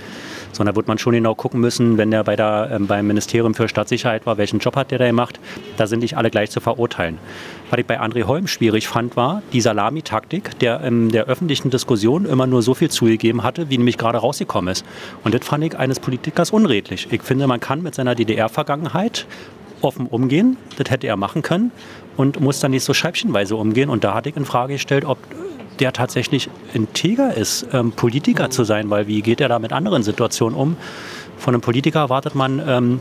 So, 0.54 0.62
und 0.62 0.68
da 0.68 0.78
wird 0.78 0.88
man 0.88 0.98
schon 0.98 1.12
genau 1.12 1.36
gucken 1.36 1.60
müssen, 1.60 1.98
wenn 1.98 2.10
der 2.10 2.24
bei 2.24 2.38
der, 2.38 2.70
ähm, 2.72 2.88
beim 2.88 3.06
Ministerium 3.06 3.54
für 3.54 3.68
Stadtsicherheit 3.68 4.26
war, 4.26 4.38
welchen 4.38 4.60
Job 4.60 4.78
hat 4.78 4.92
der 4.92 5.00
da 5.00 5.08
gemacht. 5.08 5.42
Da 5.76 5.88
sind 5.88 6.00
nicht 6.00 6.16
alle 6.16 6.30
gleich 6.30 6.52
zu 6.52 6.62
verurteilen. 6.62 7.18
Was 7.70 7.78
ich 7.78 7.86
bei 7.86 8.00
André 8.00 8.24
Holm 8.24 8.48
schwierig 8.48 8.88
fand, 8.88 9.18
war 9.18 9.42
die 9.52 9.60
Salamitaktik, 9.60 10.58
der 10.60 10.80
in 10.86 11.10
der 11.10 11.26
öffentlichen 11.26 11.70
Diskussion 11.70 12.24
immer 12.24 12.48
nur 12.48 12.62
so 12.62 12.74
viel 12.74 12.90
zugegeben 12.90 13.44
hatte, 13.44 13.70
wie 13.70 13.78
nämlich 13.78 13.98
gerade 13.98 14.20
rausgekommen 14.20 14.72
ist. 14.72 14.86
Und 15.26 15.34
das 15.34 15.46
fand 15.46 15.66
ich 15.66 15.78
eines 15.78 16.00
Politikers 16.00 16.52
unredlich. 16.52 17.10
Ich 17.12 17.24
finde, 17.24 17.46
man 17.46 17.60
kann 17.60 17.84
mit 17.84 17.94
seiner 17.94 18.16
DDR-Vergangenheit 18.16 19.28
offen 19.82 20.08
umgehen. 20.08 20.58
Das 20.78 20.90
hätte 20.90 21.08
er 21.08 21.18
machen 21.18 21.42
können 21.42 21.72
und 22.16 22.40
muss 22.40 22.60
dann 22.60 22.72
nicht 22.72 22.84
so 22.84 22.94
scheibchenweise 22.94 23.56
umgehen. 23.56 23.90
Und 23.90 24.04
da 24.04 24.14
hatte 24.14 24.30
ich 24.30 24.38
in 24.38 24.46
Frage 24.46 24.74
gestellt, 24.74 25.06
ob 25.06 25.18
der 25.80 25.94
tatsächlich 25.94 26.50
integer 26.74 27.36
ist, 27.36 27.68
ähm, 27.72 27.92
Politiker 27.92 28.50
zu 28.50 28.64
sein, 28.64 28.90
weil 28.90 29.08
wie 29.08 29.22
geht 29.22 29.42
er 29.42 29.48
da 29.48 29.60
mit 29.60 29.74
anderen 29.74 30.04
Situationen 30.04 30.58
um? 30.58 30.78
Von 31.38 31.54
einem 31.54 31.62
Politiker 31.62 32.00
erwartet 32.00 32.34
man 32.36 32.62
ähm, 32.68 33.00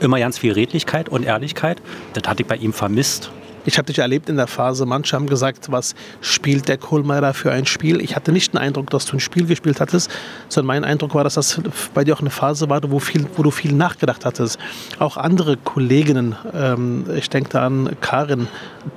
immer 0.00 0.18
ganz 0.18 0.38
viel 0.38 0.52
Redlichkeit 0.52 1.08
und 1.08 1.24
Ehrlichkeit. 1.24 1.80
Das 2.14 2.28
hatte 2.28 2.42
ich 2.42 2.48
bei 2.48 2.56
ihm 2.56 2.72
vermisst. 2.72 3.30
Ich 3.66 3.78
habe 3.78 3.86
dich 3.86 3.98
erlebt 3.98 4.28
in 4.28 4.36
der 4.36 4.46
Phase, 4.46 4.86
manche 4.86 5.16
haben 5.16 5.26
gesagt, 5.26 5.72
was 5.72 5.96
spielt 6.20 6.68
der 6.68 6.78
Kohlmeier 6.78 7.34
für 7.34 7.50
ein 7.50 7.66
Spiel? 7.66 8.00
Ich 8.00 8.14
hatte 8.14 8.30
nicht 8.30 8.52
den 8.52 8.58
Eindruck, 8.58 8.90
dass 8.90 9.06
du 9.06 9.16
ein 9.16 9.20
Spiel 9.20 9.44
gespielt 9.44 9.80
hattest, 9.80 10.08
sondern 10.48 10.68
mein 10.68 10.84
Eindruck 10.84 11.16
war, 11.16 11.24
dass 11.24 11.34
das 11.34 11.60
bei 11.92 12.04
dir 12.04 12.14
auch 12.14 12.20
eine 12.20 12.30
Phase 12.30 12.70
war, 12.70 12.80
wo, 12.88 13.00
viel, 13.00 13.26
wo 13.36 13.42
du 13.42 13.50
viel 13.50 13.72
nachgedacht 13.72 14.24
hattest. 14.24 14.60
Auch 15.00 15.16
andere 15.16 15.56
Kolleginnen, 15.56 16.36
ähm, 16.54 17.06
ich 17.16 17.28
denke 17.28 17.50
da 17.50 17.66
an 17.66 17.96
Karin, 18.00 18.46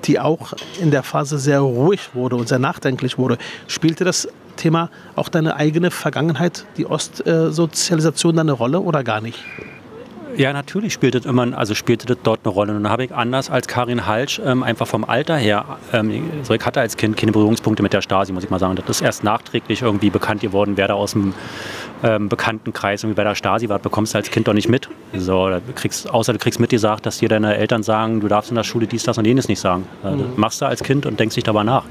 die 0.04 0.20
auch 0.20 0.54
in 0.80 0.92
der 0.92 1.02
Phase 1.02 1.40
sehr 1.40 1.62
ruhig 1.62 2.14
wurde 2.14 2.36
und 2.36 2.48
sehr 2.48 2.60
nachdenklich 2.60 3.18
wurde. 3.18 3.40
Spielte 3.68 4.04
das 4.04 4.28
Thema 4.56 4.92
auch 5.16 5.30
deine 5.30 5.56
eigene 5.56 5.90
Vergangenheit, 5.90 6.66
die 6.78 6.86
Ostsozialisation, 6.86 8.38
eine 8.38 8.52
Rolle 8.52 8.82
oder 8.82 9.04
gar 9.04 9.20
nicht? 9.20 9.40
Ja, 10.38 10.54
natürlich 10.54 10.94
spielt 10.94 11.16
das 11.16 11.26
immer, 11.26 11.58
also 11.58 11.76
spielte 11.76 12.06
das 12.06 12.18
dort 12.24 12.42
eine 12.44 12.54
Rolle. 12.54 12.76
Und 12.76 12.84
dann 12.84 12.92
habe 12.92 13.04
ich 13.04 13.14
anders 13.14 13.50
als 13.50 13.68
Karin 13.68 14.06
Halsch 14.06 14.40
ähm, 14.44 14.64
einfach 14.64 14.88
vom 14.88 15.04
Alter 15.04 15.38
her, 15.38 15.66
ähm, 15.94 16.30
so 16.44 16.54
ich 16.54 16.66
hatte 16.66 16.80
als 16.80 16.98
Kind 16.98 17.18
keine 17.18 17.32
Berührungspunkte 17.32 17.84
mit 17.84 17.94
der 17.94 18.02
Stasi, 18.02 18.32
muss 18.32 18.44
ich 18.44 18.50
mal 18.50 18.60
sagen. 18.60 18.76
Das 18.76 18.98
ist 18.98 19.02
erst 19.02 19.24
nachträglich 19.24 19.82
irgendwie 19.82 20.10
bekannt 20.10 20.42
geworden, 20.42 20.74
wer 20.76 20.88
da 20.88 20.94
aus 20.94 21.12
dem 21.14 21.34
ähm, 22.04 22.30
Bekanntenkreis 22.30 23.04
irgendwie 23.04 23.18
bei 23.18 23.24
der 23.24 23.36
Stasi 23.36 23.70
war, 23.70 23.80
bekommst 23.80 24.14
du 24.14 24.18
als 24.18 24.30
Kind 24.32 24.48
doch 24.48 24.54
nicht 24.54 24.70
mit. 24.70 24.90
So, 25.16 25.50
du 25.50 25.62
kriegst, 25.76 26.10
außer 26.10 26.34
du 26.34 26.40
kriegst 26.40 26.60
mitgesagt, 26.60 27.06
dass 27.06 27.20
dir 27.20 27.30
deine 27.30 27.56
Eltern 27.56 27.84
sagen, 27.84 28.20
du 28.22 28.28
darfst 28.28 28.52
in 28.52 28.56
der 28.56 28.64
Schule 28.64 28.88
dies, 28.88 29.04
das 29.04 29.18
und 29.18 29.26
jenes 29.26 29.48
nicht 29.48 29.60
sagen. 29.60 29.86
Äh, 30.04 30.12
mhm. 30.12 30.34
Machst 30.36 30.62
du 30.62 30.66
als 30.66 30.84
Kind 30.84 31.06
und 31.06 31.20
denkst 31.20 31.36
dich 31.36 31.44
darüber 31.44 31.64
nach. 31.64 31.86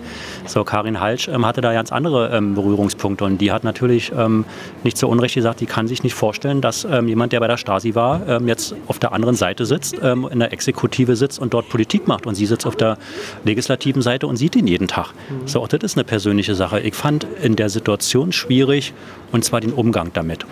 So, 0.47 0.65
Karin 0.65 1.01
Halsch 1.01 1.29
ähm, 1.29 1.45
hatte 1.45 1.61
da 1.61 1.73
ganz 1.73 1.93
andere 1.93 2.31
ähm, 2.35 2.55
Berührungspunkte 2.55 3.25
und 3.25 3.39
die 3.39 3.53
hat 3.53 3.65
natürlich 3.65 4.13
ähm, 4.17 4.45
nicht 4.85 4.97
zu 4.97 5.09
Unrecht 5.09 5.35
gesagt, 5.35 5.61
die 5.61 5.67
kann 5.67 5.89
sich 5.89 6.03
nicht 6.03 6.15
vorstellen, 6.15 6.61
dass 6.61 6.85
ähm, 6.85 7.09
jemand, 7.09 7.33
der 7.33 7.41
bei 7.41 7.49
der 7.49 7.57
Stasi 7.57 7.95
war, 7.95 8.27
ähm, 8.27 8.49
jetzt 8.49 8.75
auf 8.87 8.99
der 8.99 9.13
anderen 9.13 9.35
Seite 9.35 9.67
sitzt, 9.67 9.99
in 9.99 10.39
der 10.39 10.53
Exekutive 10.53 11.17
sitzt 11.17 11.39
und 11.39 11.53
dort 11.55 11.69
Politik 11.69 12.07
macht 12.07 12.27
und 12.27 12.35
sie 12.35 12.47
sitzt 12.47 12.67
auf 12.67 12.77
der 12.77 12.99
legislativen 13.45 14.03
Seite 14.03 14.27
und 14.27 14.37
sieht 14.37 14.57
ihn 14.57 14.67
jeden 14.67 14.89
Tag. 14.89 15.13
Mhm. 15.13 15.47
So, 15.47 15.61
auch 15.61 15.69
das 15.69 15.81
ist 15.83 15.97
eine 15.97 16.05
persönliche 16.05 16.55
Sache. 16.55 16.81
Ich 16.81 16.95
fand 16.95 17.27
in 17.43 17.57
der 17.57 17.69
Situation 17.69 18.33
schwierig 18.33 18.93
und 19.33 19.45
zwar 19.45 19.61
den 19.61 19.73
Umgang 19.73 19.98
damit. 20.13 20.45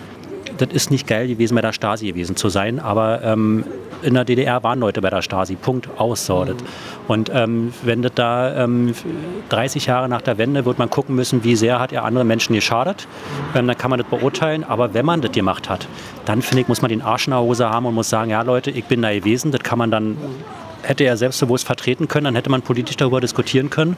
das 0.57 0.69
ist 0.71 0.91
nicht 0.91 1.07
geil 1.07 1.27
gewesen, 1.27 1.55
bei 1.55 1.61
der 1.61 1.73
Stasi 1.73 2.07
gewesen 2.07 2.35
zu 2.35 2.49
sein, 2.49 2.79
aber 2.79 3.21
ähm, 3.23 3.63
in 4.01 4.13
der 4.13 4.25
DDR 4.25 4.63
waren 4.63 4.79
Leute 4.79 5.01
bei 5.01 5.09
der 5.09 5.21
Stasi. 5.21 5.55
Punkt, 5.55 5.89
aussortet. 5.97 6.61
Mhm. 6.61 6.67
Und 7.07 7.31
ähm, 7.33 7.73
wenn 7.83 8.01
das 8.01 8.13
da 8.15 8.67
30 9.49 9.87
ähm, 9.87 9.93
Jahre 9.93 10.09
nach 10.09 10.21
der 10.21 10.37
Wende 10.37 10.65
wird 10.65 10.77
man 10.77 10.89
gucken 10.89 11.15
müssen, 11.15 11.43
wie 11.43 11.55
sehr 11.55 11.79
hat 11.79 11.91
er 11.91 12.03
andere 12.03 12.23
Menschen 12.23 12.53
geschadet. 12.53 13.07
Ähm, 13.55 13.67
dann 13.67 13.77
kann 13.77 13.89
man 13.89 13.99
das 13.99 14.07
beurteilen. 14.07 14.63
Aber 14.63 14.93
wenn 14.93 15.05
man 15.05 15.21
das 15.21 15.31
gemacht 15.31 15.69
hat, 15.69 15.87
dann 16.25 16.41
finde 16.41 16.61
ich, 16.61 16.67
muss 16.67 16.81
man 16.81 16.89
den 16.89 17.01
Arsch 17.01 17.27
in 17.27 17.31
der 17.31 17.41
Hose 17.41 17.69
haben 17.69 17.85
und 17.85 17.95
muss 17.95 18.09
sagen, 18.09 18.29
ja 18.29 18.41
Leute, 18.41 18.71
ich 18.71 18.85
bin 18.85 19.01
da 19.01 19.13
gewesen. 19.13 19.51
Das 19.51 19.61
kann 19.61 19.79
man 19.79 19.91
dann, 19.91 20.17
hätte 20.83 21.03
er 21.03 21.17
selbstbewusst 21.17 21.65
vertreten 21.65 22.07
können, 22.07 22.25
dann 22.25 22.35
hätte 22.35 22.49
man 22.49 22.61
politisch 22.61 22.97
darüber 22.97 23.19
diskutieren 23.19 23.69
können, 23.69 23.97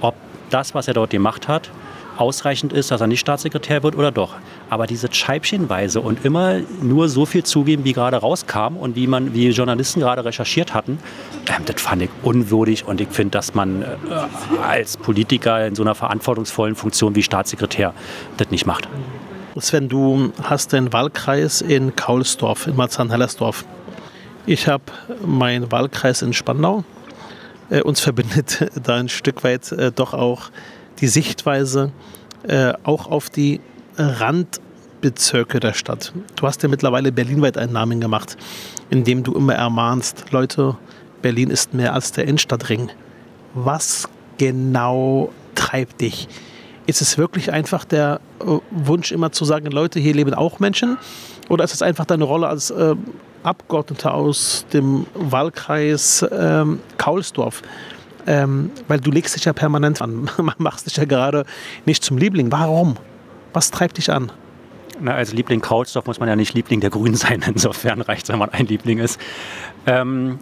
ob 0.00 0.14
das, 0.50 0.74
was 0.74 0.88
er 0.88 0.94
dort 0.94 1.10
gemacht 1.10 1.48
hat, 1.48 1.70
ausreichend 2.16 2.72
ist, 2.72 2.90
dass 2.90 3.00
er 3.00 3.06
nicht 3.06 3.20
Staatssekretär 3.20 3.82
wird 3.82 3.96
oder 3.96 4.10
doch. 4.10 4.34
Aber 4.68 4.86
diese 4.86 5.12
Scheibchenweise 5.12 6.00
und 6.00 6.24
immer 6.24 6.60
nur 6.82 7.08
so 7.08 7.24
viel 7.24 7.44
zugeben, 7.44 7.84
wie 7.84 7.92
gerade 7.92 8.16
rauskam 8.16 8.76
und 8.76 8.96
wie 8.96 9.06
man, 9.06 9.32
wie 9.32 9.48
Journalisten 9.48 10.00
gerade 10.00 10.24
recherchiert 10.24 10.74
hatten, 10.74 10.98
ähm, 11.48 11.64
das 11.64 11.80
fand 11.80 12.02
ich 12.02 12.10
unwürdig 12.22 12.84
und 12.84 13.00
ich 13.00 13.08
finde, 13.08 13.30
dass 13.30 13.54
man 13.54 13.82
äh, 13.82 13.86
als 14.62 14.96
Politiker 14.96 15.66
in 15.66 15.74
so 15.74 15.82
einer 15.82 15.94
verantwortungsvollen 15.94 16.74
Funktion 16.74 17.14
wie 17.14 17.22
Staatssekretär 17.22 17.94
das 18.36 18.50
nicht 18.50 18.66
macht. 18.66 18.88
Sven, 19.58 19.88
du 19.88 20.32
hast 20.42 20.72
den 20.72 20.92
Wahlkreis 20.92 21.62
in 21.62 21.96
Kaulsdorf, 21.96 22.66
in 22.66 22.76
Marzahn-Hellersdorf. 22.76 23.64
Ich 24.44 24.68
habe 24.68 24.84
meinen 25.24 25.72
Wahlkreis 25.72 26.22
in 26.22 26.32
Spandau. 26.32 26.84
Äh, 27.70 27.82
uns 27.82 28.00
verbindet 28.00 28.70
da 28.82 28.96
ein 28.96 29.08
Stück 29.08 29.44
weit 29.44 29.72
äh, 29.72 29.92
doch 29.92 30.12
auch 30.12 30.50
die 31.00 31.08
Sichtweise 31.08 31.92
äh, 32.42 32.72
auch 32.84 33.10
auf 33.10 33.30
die 33.30 33.60
Randbezirke 33.96 35.60
der 35.60 35.72
Stadt. 35.72 36.12
Du 36.36 36.46
hast 36.46 36.62
ja 36.62 36.68
mittlerweile 36.68 37.12
berlinweit 37.12 37.58
einen 37.58 37.72
Namen 37.72 38.00
gemacht, 38.00 38.36
indem 38.90 39.22
du 39.22 39.34
immer 39.34 39.54
ermahnst, 39.54 40.26
Leute, 40.30 40.76
Berlin 41.22 41.50
ist 41.50 41.74
mehr 41.74 41.94
als 41.94 42.12
der 42.12 42.24
Innenstadtring. 42.24 42.90
Was 43.54 44.08
genau 44.38 45.32
treibt 45.54 46.00
dich? 46.00 46.28
Ist 46.86 47.00
es 47.00 47.18
wirklich 47.18 47.52
einfach 47.52 47.84
der 47.84 48.20
äh, 48.40 48.58
Wunsch, 48.70 49.10
immer 49.10 49.32
zu 49.32 49.44
sagen, 49.44 49.66
Leute, 49.70 49.98
hier 49.98 50.14
leben 50.14 50.34
auch 50.34 50.60
Menschen? 50.60 50.98
Oder 51.48 51.64
ist 51.64 51.74
es 51.74 51.82
einfach 51.82 52.04
deine 52.04 52.24
Rolle 52.24 52.46
als 52.46 52.70
äh, 52.70 52.94
Abgeordneter 53.42 54.14
aus 54.14 54.66
dem 54.72 55.06
Wahlkreis 55.14 56.24
ähm, 56.30 56.80
Kaulsdorf? 56.98 57.62
Ähm, 58.28 58.70
weil 58.88 59.00
du 59.00 59.10
legst 59.10 59.36
dich 59.36 59.44
ja 59.44 59.52
permanent 59.52 60.02
an, 60.02 60.28
machst 60.58 60.86
dich 60.86 60.96
ja 60.96 61.04
gerade 61.04 61.44
nicht 61.86 62.04
zum 62.04 62.18
Liebling. 62.18 62.52
Warum? 62.52 62.96
Was 63.56 63.70
treibt 63.70 63.96
dich 63.96 64.12
an? 64.12 64.30
Na, 65.00 65.14
als 65.14 65.32
Liebling 65.32 65.62
Kaulsdorf 65.62 66.04
muss 66.04 66.20
man 66.20 66.28
ja 66.28 66.36
nicht 66.36 66.52
Liebling 66.52 66.80
der 66.80 66.90
Grünen 66.90 67.14
sein, 67.14 67.42
insofern 67.46 68.02
reicht 68.02 68.24
es, 68.24 68.28
wenn 68.28 68.38
man 68.38 68.50
ein 68.50 68.66
Liebling 68.66 68.98
ist. 68.98 69.18
Ähm, 69.86 70.38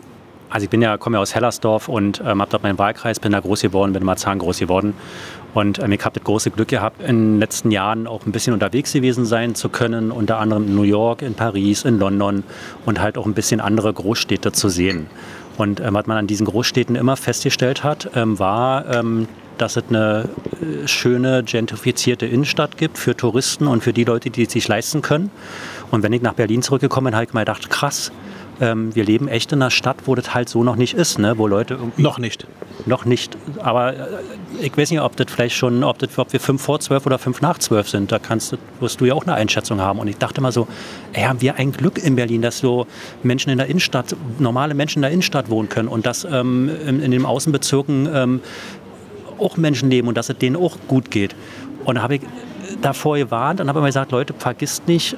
also 0.50 0.64
ich 0.64 0.70
bin 0.70 0.82
ja, 0.82 0.98
komme 0.98 1.18
ja 1.18 1.22
aus 1.22 1.32
Hellersdorf 1.32 1.88
und 1.88 2.20
ähm, 2.26 2.40
habe 2.40 2.50
dort 2.50 2.64
meinen 2.64 2.76
Wahlkreis, 2.76 3.20
bin 3.20 3.30
da 3.30 3.38
groß 3.38 3.60
geworden, 3.62 3.92
bin 3.92 4.02
in 4.02 4.06
Marzahn 4.06 4.40
groß 4.40 4.58
geworden. 4.58 4.94
Und 5.54 5.78
ähm, 5.78 5.92
ich 5.92 6.04
habe 6.04 6.18
das 6.18 6.24
große 6.24 6.50
Glück 6.50 6.66
gehabt, 6.66 7.02
in 7.02 7.34
den 7.34 7.38
letzten 7.38 7.70
Jahren 7.70 8.08
auch 8.08 8.26
ein 8.26 8.32
bisschen 8.32 8.52
unterwegs 8.52 8.92
gewesen 8.92 9.26
sein 9.26 9.54
zu 9.54 9.68
können, 9.68 10.10
unter 10.10 10.38
anderem 10.38 10.66
in 10.66 10.74
New 10.74 10.82
York, 10.82 11.22
in 11.22 11.34
Paris, 11.34 11.84
in 11.84 12.00
London 12.00 12.42
und 12.84 13.00
halt 13.00 13.16
auch 13.16 13.26
ein 13.26 13.34
bisschen 13.34 13.60
andere 13.60 13.92
Großstädte 13.92 14.50
zu 14.50 14.68
sehen. 14.68 15.06
Und 15.56 15.78
ähm, 15.78 15.94
was 15.94 16.06
man 16.06 16.16
an 16.16 16.26
diesen 16.26 16.46
Großstädten 16.46 16.96
immer 16.96 17.16
festgestellt 17.16 17.84
hat, 17.84 18.10
ähm, 18.16 18.40
war, 18.40 18.92
ähm, 18.92 19.28
dass 19.58 19.76
es 19.76 19.84
eine 19.88 20.28
äh, 20.60 20.86
schöne, 20.86 21.42
gentrifizierte 21.44 22.26
Innenstadt 22.26 22.76
gibt 22.76 22.98
für 22.98 23.16
Touristen 23.16 23.66
und 23.66 23.82
für 23.82 23.92
die 23.92 24.04
Leute, 24.04 24.30
die 24.30 24.44
es 24.44 24.52
sich 24.52 24.68
leisten 24.68 25.02
können. 25.02 25.30
Und 25.90 26.02
wenn 26.02 26.12
ich 26.12 26.22
nach 26.22 26.34
Berlin 26.34 26.62
zurückgekommen 26.62 27.06
bin, 27.06 27.14
habe 27.14 27.24
ich 27.24 27.32
mir 27.32 27.40
gedacht, 27.40 27.70
krass, 27.70 28.10
ähm, 28.60 28.94
wir 28.94 29.04
leben 29.04 29.28
echt 29.28 29.52
in 29.52 29.62
einer 29.62 29.70
Stadt, 29.70 29.96
wo 30.04 30.14
das 30.14 30.34
halt 30.34 30.48
so 30.48 30.62
noch 30.62 30.76
nicht 30.76 30.94
ist, 30.94 31.18
ne? 31.18 31.38
wo 31.38 31.46
Leute. 31.46 31.78
Noch 31.96 32.18
nicht. 32.18 32.46
Noch 32.86 33.04
nicht. 33.04 33.36
Aber 33.58 33.94
äh, 33.94 33.98
ich 34.60 34.76
weiß 34.76 34.90
nicht, 34.90 35.00
ob 35.00 35.16
das 35.16 35.26
vielleicht 35.30 35.56
schon, 35.56 35.82
ob, 35.82 35.98
das, 35.98 36.16
ob 36.18 36.32
wir 36.32 36.40
fünf 36.40 36.62
vor 36.62 36.80
zwölf 36.80 37.06
oder 37.06 37.18
fünf 37.18 37.40
nach 37.40 37.58
zwölf 37.58 37.88
sind. 37.88 38.12
Da 38.12 38.18
kannst, 38.18 38.56
wirst 38.80 39.00
du 39.00 39.06
ja 39.06 39.14
auch 39.14 39.24
eine 39.24 39.34
Einschätzung 39.34 39.80
haben. 39.80 39.98
Und 39.98 40.08
ich 40.08 40.18
dachte 40.18 40.40
mal 40.40 40.52
so, 40.52 40.68
ey, 41.12 41.24
haben 41.24 41.40
wir 41.40 41.56
ein 41.56 41.72
Glück 41.72 41.98
in 41.98 42.16
Berlin, 42.16 42.42
dass 42.42 42.58
so 42.58 42.86
Menschen 43.22 43.50
in 43.50 43.58
der 43.58 43.66
Innenstadt, 43.66 44.14
normale 44.38 44.74
Menschen 44.74 44.98
in 44.98 45.02
der 45.02 45.10
Innenstadt 45.10 45.50
wohnen 45.50 45.68
können 45.68 45.88
und 45.88 46.06
dass 46.06 46.24
ähm, 46.24 46.70
in, 46.86 47.00
in 47.00 47.10
den 47.10 47.24
Außenbezirken 47.24 48.08
ähm, 48.12 48.40
auch 49.38 49.56
Menschen 49.56 49.90
leben 49.90 50.08
und 50.08 50.16
dass 50.16 50.28
es 50.28 50.38
denen 50.38 50.56
auch 50.56 50.76
gut 50.88 51.10
geht. 51.10 51.34
Und 51.84 51.96
da 51.96 52.02
habe 52.02 52.16
ich 52.16 52.22
davor 52.80 53.16
gewarnt 53.16 53.60
und 53.60 53.68
habe 53.68 53.78
immer 53.78 53.88
gesagt, 53.88 54.12
Leute, 54.12 54.34
vergisst 54.36 54.88
nicht, 54.88 55.16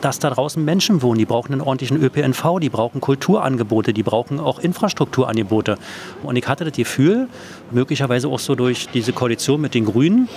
dass 0.00 0.18
da 0.18 0.28
draußen 0.28 0.62
Menschen 0.62 1.00
wohnen. 1.00 1.18
Die 1.18 1.24
brauchen 1.24 1.52
einen 1.52 1.62
ordentlichen 1.62 1.96
ÖPNV, 1.96 2.58
die 2.60 2.68
brauchen 2.68 3.00
Kulturangebote, 3.00 3.94
die 3.94 4.02
brauchen 4.02 4.38
auch 4.38 4.58
Infrastrukturangebote. 4.58 5.78
Und 6.22 6.36
ich 6.36 6.46
hatte 6.46 6.64
das 6.64 6.74
Gefühl, 6.74 7.28
möglicherweise 7.70 8.28
auch 8.28 8.38
so 8.38 8.54
durch 8.54 8.88
diese 8.90 9.14
Koalition 9.14 9.62
mit 9.62 9.72
den 9.72 9.86
Grünen, 9.86 10.28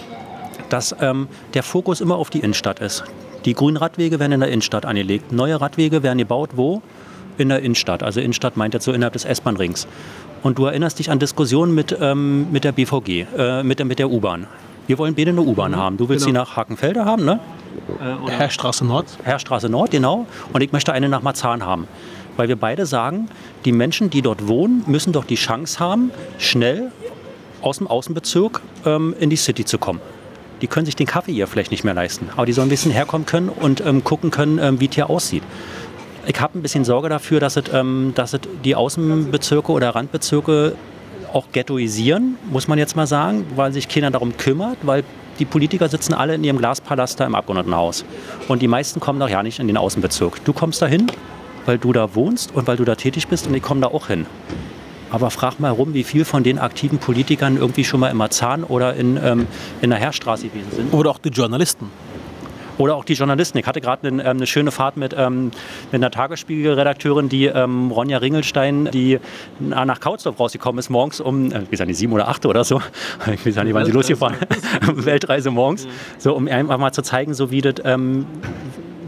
dass 0.70 0.96
ähm, 1.02 1.28
der 1.54 1.64
Fokus 1.64 2.00
immer 2.00 2.16
auf 2.16 2.30
die 2.30 2.40
Innenstadt 2.40 2.80
ist. 2.80 3.04
Die 3.44 3.54
grünen 3.54 3.78
Radwege 3.78 4.20
werden 4.20 4.34
in 4.34 4.40
der 4.40 4.50
Innenstadt 4.50 4.86
angelegt. 4.86 5.32
Neue 5.34 5.60
Radwege 5.60 6.02
werden 6.02 6.18
gebaut, 6.18 6.52
wo? 6.56 6.82
In 7.38 7.50
der 7.50 7.62
Innenstadt. 7.62 8.04
Also 8.04 8.20
Innenstadt 8.20 8.58
meint 8.58 8.74
jetzt 8.74 8.86
so 8.86 8.94
innerhalb 8.94 9.14
des 9.14 9.26
S-Bahn-Rings. 9.26 9.86
Und 10.44 10.58
du 10.58 10.66
erinnerst 10.66 11.00
dich 11.00 11.10
an 11.10 11.20
Diskussionen 11.20 11.74
mit, 11.74 11.98
ähm, 12.00 12.52
mit 12.52 12.64
der 12.64 12.72
BVG, 12.72 13.26
äh, 13.38 13.64
mit, 13.64 13.84
mit 13.84 14.00
der 14.00 14.10
U-Bahn. 14.10 14.48
Wir 14.88 14.98
wollen 14.98 15.16
beide 15.16 15.32
eine 15.32 15.42
U-Bahn 15.42 15.72
mhm. 15.72 15.78
haben. 15.78 15.98
Du 15.98 16.08
willst 16.08 16.26
genau. 16.26 16.44
sie 16.44 16.46
nach 16.46 16.56
Hakenfelde 16.56 17.06
haben, 17.06 17.26
ne? 17.26 17.40
Äh, 18.00 18.32
Herrstraße 18.32 18.86
Nord. 18.86 19.06
Herrstraße 19.24 19.70
Nord, 19.70 19.92
genau. 19.92 20.26
Und 20.54 20.62
ich 20.62 20.72
möchte 20.72 20.94
eine 20.94 21.10
nach 21.10 21.22
Marzahn 21.22 21.66
haben. 21.66 21.88
Weil 22.38 22.48
wir 22.48 22.56
beide 22.56 22.86
sagen, 22.86 23.30
die 23.66 23.72
Menschen, 23.72 24.10
die 24.10 24.22
dort 24.22 24.48
wohnen, 24.48 24.84
müssen 24.88 25.12
doch 25.12 25.26
die 25.26 25.36
Chance 25.36 25.80
haben, 25.80 26.12
schnell 26.38 26.92
aus 27.62 27.80
dem 27.80 27.88
Außenbezirk 27.88 28.62
ähm, 28.86 29.16
in 29.20 29.30
die 29.30 29.36
City 29.36 29.66
zu 29.66 29.78
kommen. 29.78 30.00
Die 30.62 30.68
können 30.68 30.86
sich 30.86 30.96
den 30.96 31.08
Kaffee 31.08 31.34
hier 31.34 31.48
vielleicht 31.48 31.72
nicht 31.72 31.84
mehr 31.84 31.94
leisten, 31.94 32.30
aber 32.36 32.46
die 32.46 32.54
sollen 32.54 32.68
ein 32.68 32.70
bisschen 32.70 32.92
herkommen 32.92 33.26
können 33.26 33.50
und 33.50 33.86
ähm, 33.86 34.04
gucken 34.04 34.32
können, 34.32 34.58
ähm, 34.60 34.80
wie 34.80 34.88
es 34.88 34.96
hier 34.96 35.10
aussieht. 35.10 35.44
Ich 36.30 36.42
habe 36.42 36.60
ein 36.60 36.62
bisschen 36.62 36.84
Sorge 36.84 37.08
dafür, 37.08 37.40
dass 37.40 37.56
es, 37.56 37.64
ähm, 37.74 38.12
dass 38.14 38.34
es 38.34 38.42
die 38.66 38.76
Außenbezirke 38.76 39.72
oder 39.72 39.96
Randbezirke 39.96 40.76
auch 41.32 41.46
ghettoisieren, 41.54 42.38
muss 42.52 42.68
man 42.68 42.78
jetzt 42.78 42.98
mal 42.98 43.08
sagen, 43.08 43.46
weil 43.56 43.72
sich 43.72 43.88
keiner 43.88 44.12
darum 44.12 44.36
kümmert, 44.36 44.78
weil 44.82 45.06
die 45.40 45.46
Politiker 45.46 45.88
sitzen 45.88 46.14
alle 46.14 46.36
in 46.36 46.44
ihrem 46.44 46.58
Glaspalast 46.58 47.20
da 47.20 47.26
im 47.26 47.34
Abgeordnetenhaus. 47.34 48.04
Und 48.50 48.62
die 48.62 48.68
meisten 48.68 49.00
kommen 49.00 49.20
doch 49.22 49.30
ja 49.30 49.42
nicht 49.42 49.60
in 49.60 49.68
den 49.68 49.78
Außenbezirk. 49.78 50.44
Du 50.44 50.52
kommst 50.52 50.82
da 50.82 50.88
hin, 50.88 51.08
weil 51.66 51.78
du 51.78 51.94
da 51.94 52.14
wohnst 52.14 52.54
und 52.54 52.68
weil 52.68 52.76
du 52.76 52.84
da 52.84 52.96
tätig 52.96 53.30
bist 53.30 53.48
und 53.48 53.54
ich 53.54 53.64
komme 53.64 53.80
da 53.80 53.88
auch 53.88 54.08
hin. 54.08 54.26
Aber 55.10 55.30
frag 55.30 55.62
mal 55.62 55.72
rum, 55.72 55.94
wie 55.94 56.04
viel 56.04 56.26
von 56.26 56.44
den 56.44 56.60
aktiven 56.60 56.98
Politikern 56.98 57.56
irgendwie 57.56 57.86
schon 57.86 58.02
mal 58.02 58.10
in 58.10 58.18
Marzahn 58.18 58.66
oder 58.66 58.96
in, 58.96 59.18
ähm, 59.24 59.48
in 59.82 59.92
der 59.92 60.00
Herrstraße 60.00 60.50
gewesen 60.50 60.72
sind. 60.76 60.94
Oder 60.94 61.12
auch 61.12 61.20
die 61.20 61.30
Journalisten. 61.30 61.90
Oder 62.78 62.96
auch 62.96 63.06
die 63.06 63.14
Journalisten. 63.14 63.58
Ich 63.58 63.66
hatte 63.66 63.82
gerade 63.82 64.08
eine, 64.08 64.24
ähm, 64.24 64.38
eine, 64.38 64.48
schöne 64.48 64.72
Fahrt 64.72 64.98
mit, 64.98 65.16
ähm, 65.18 65.52
mit 65.92 66.02
einer 66.02 66.12
Tagesspiegel-Redakteurin, 66.12 67.30
die 67.30 67.46
ähm, 67.46 67.92
Ronja 67.92 68.20
Ringelstein, 68.20 68.90
die 68.92 69.20
nach 69.60 70.00
Kautsdorf 70.00 70.40
rausgekommen 70.40 70.80
ist, 70.80 70.90
morgens 70.90 71.20
um, 71.20 71.52
äh, 71.52 71.64
ich 71.70 71.80
weiß 71.80 71.88
nicht, 71.88 71.98
sieben 71.98 72.14
oder 72.14 72.28
acht 72.28 72.46
oder 72.46 72.64
so. 72.64 72.82
Ich 73.34 73.46
weiß 73.46 73.64
nicht, 73.64 73.74
wann 73.74 73.86
sie 73.86 73.92
losgefahren 73.92 74.38
Weltreise 74.82 75.52
morgens. 75.52 75.86
Mhm. 75.86 75.90
So, 76.18 76.36
um 76.36 76.48
einfach 76.48 76.78
mal 76.78 76.92
zu 76.92 77.02
zeigen, 77.02 77.34
so 77.34 77.52
wie 77.52 77.62
das, 77.62 77.76
ähm, 77.84 78.26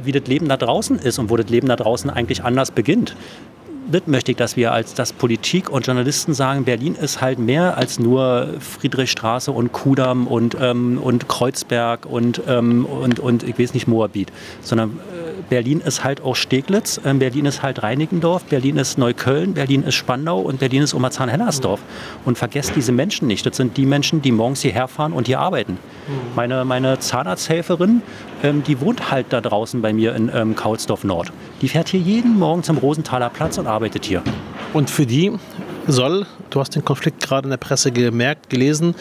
wie 0.04 0.12
das 0.12 0.28
Leben 0.28 0.48
da 0.48 0.58
draußen 0.58 1.00
ist 1.00 1.20
und 1.20 1.30
wo 1.30 1.38
das 1.38 1.50
Leben 1.50 1.68
da 1.68 1.76
draußen 1.76 2.10
eigentlich 2.10 2.44
anders 2.44 2.72
beginnt 2.72 3.16
das 3.92 4.04
möchte 4.06 4.32
ich, 4.32 4.38
dass 4.38 4.56
wir 4.56 4.72
als 4.72 4.94
das 4.94 5.14
Politik 5.14 5.70
und 5.70 5.88
Journalisten 5.88 6.34
sagen, 6.34 6.66
Berlin 6.66 6.96
ist 6.96 7.22
halt 7.22 7.40
mehr 7.40 7.78
als 7.78 8.00
nur 8.00 8.56
Friedrichstraße 8.60 9.52
und 9.52 9.72
Kudamm 9.72 10.28
und, 10.28 10.56
ähm, 10.60 11.00
und 11.00 11.28
Kreuzberg 11.28 12.06
und, 12.06 12.42
ähm, 12.48 12.86
und, 12.86 13.20
und 13.20 13.44
ich 13.44 13.58
weiß 13.58 13.74
nicht, 13.74 13.88
Moabit, 13.88 14.32
sondern 14.62 15.00
Berlin 15.50 15.82
ist 15.82 16.04
halt 16.04 16.22
auch 16.22 16.36
Steglitz, 16.36 17.00
äh, 17.04 17.14
Berlin 17.14 17.46
ist 17.46 17.64
halt 17.64 17.82
Reinickendorf, 17.84 18.44
Berlin 18.46 18.78
ist 18.78 18.98
Neukölln, 18.98 19.54
Berlin 19.54 19.84
ist 19.84 19.96
Spandau 19.96 20.40
und 20.40 20.60
Berlin 20.60 20.84
ist 20.84 20.94
Omerzahn-Hellersdorf. 20.94 21.80
Und 22.26 22.38
vergesst 22.38 22.74
diese 22.76 22.92
Menschen 22.92 23.28
nicht. 23.28 23.46
Das 23.46 23.58
sind 23.58 23.78
die 23.78 23.86
Menschen, 23.86 24.22
die 24.22 24.32
morgens 24.32 24.62
hierher 24.62 24.88
fahren 24.88 25.14
und 25.14 25.28
hier 25.28 25.40
arbeiten. 25.40 25.78
Meine, 26.36 26.66
meine 26.66 27.00
Zahnarzthelferin, 27.00 28.02
ähm, 28.44 28.64
die 28.64 28.80
wohnt 28.80 29.12
halt 29.12 29.28
da 29.30 29.42
draußen 29.42 29.82
bei 29.82 29.94
mir 29.94 30.16
in 30.16 30.32
ähm, 30.34 30.56
Kaulsdorf 30.56 31.04
Nord. 31.04 31.32
Die 31.62 31.68
fährt 31.68 31.90
hier 31.90 32.00
jeden 32.00 32.38
Morgen 32.38 32.64
zum 32.64 32.78
Rosenthaler 32.78 33.30
Platz 33.30 33.58
und 33.58 33.68
arbeitet 33.68 34.06
hier. 34.06 34.22
Und 34.74 34.90
für 34.90 35.06
die 35.06 35.32
soll, 35.92 36.26
du 36.50 36.60
hast 36.60 36.76
den 36.76 36.86
Konflikt 36.86 37.22
gerade 37.22 37.46
in 37.46 37.50
der 37.52 37.58
Presse 37.58 37.92
gemerkt, 37.92 38.50
gelesen, 38.50 38.96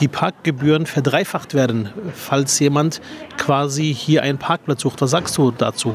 die 0.00 0.08
Parkgebühren 0.08 0.86
verdreifacht 0.86 1.54
werden, 1.54 1.90
falls 2.14 2.58
jemand 2.58 3.00
quasi 3.38 3.94
hier 3.94 4.22
einen 4.22 4.38
Parkplatz 4.38 4.82
sucht. 4.82 5.00
Was 5.00 5.10
sagst 5.10 5.36
du 5.38 5.50
dazu? 5.50 5.94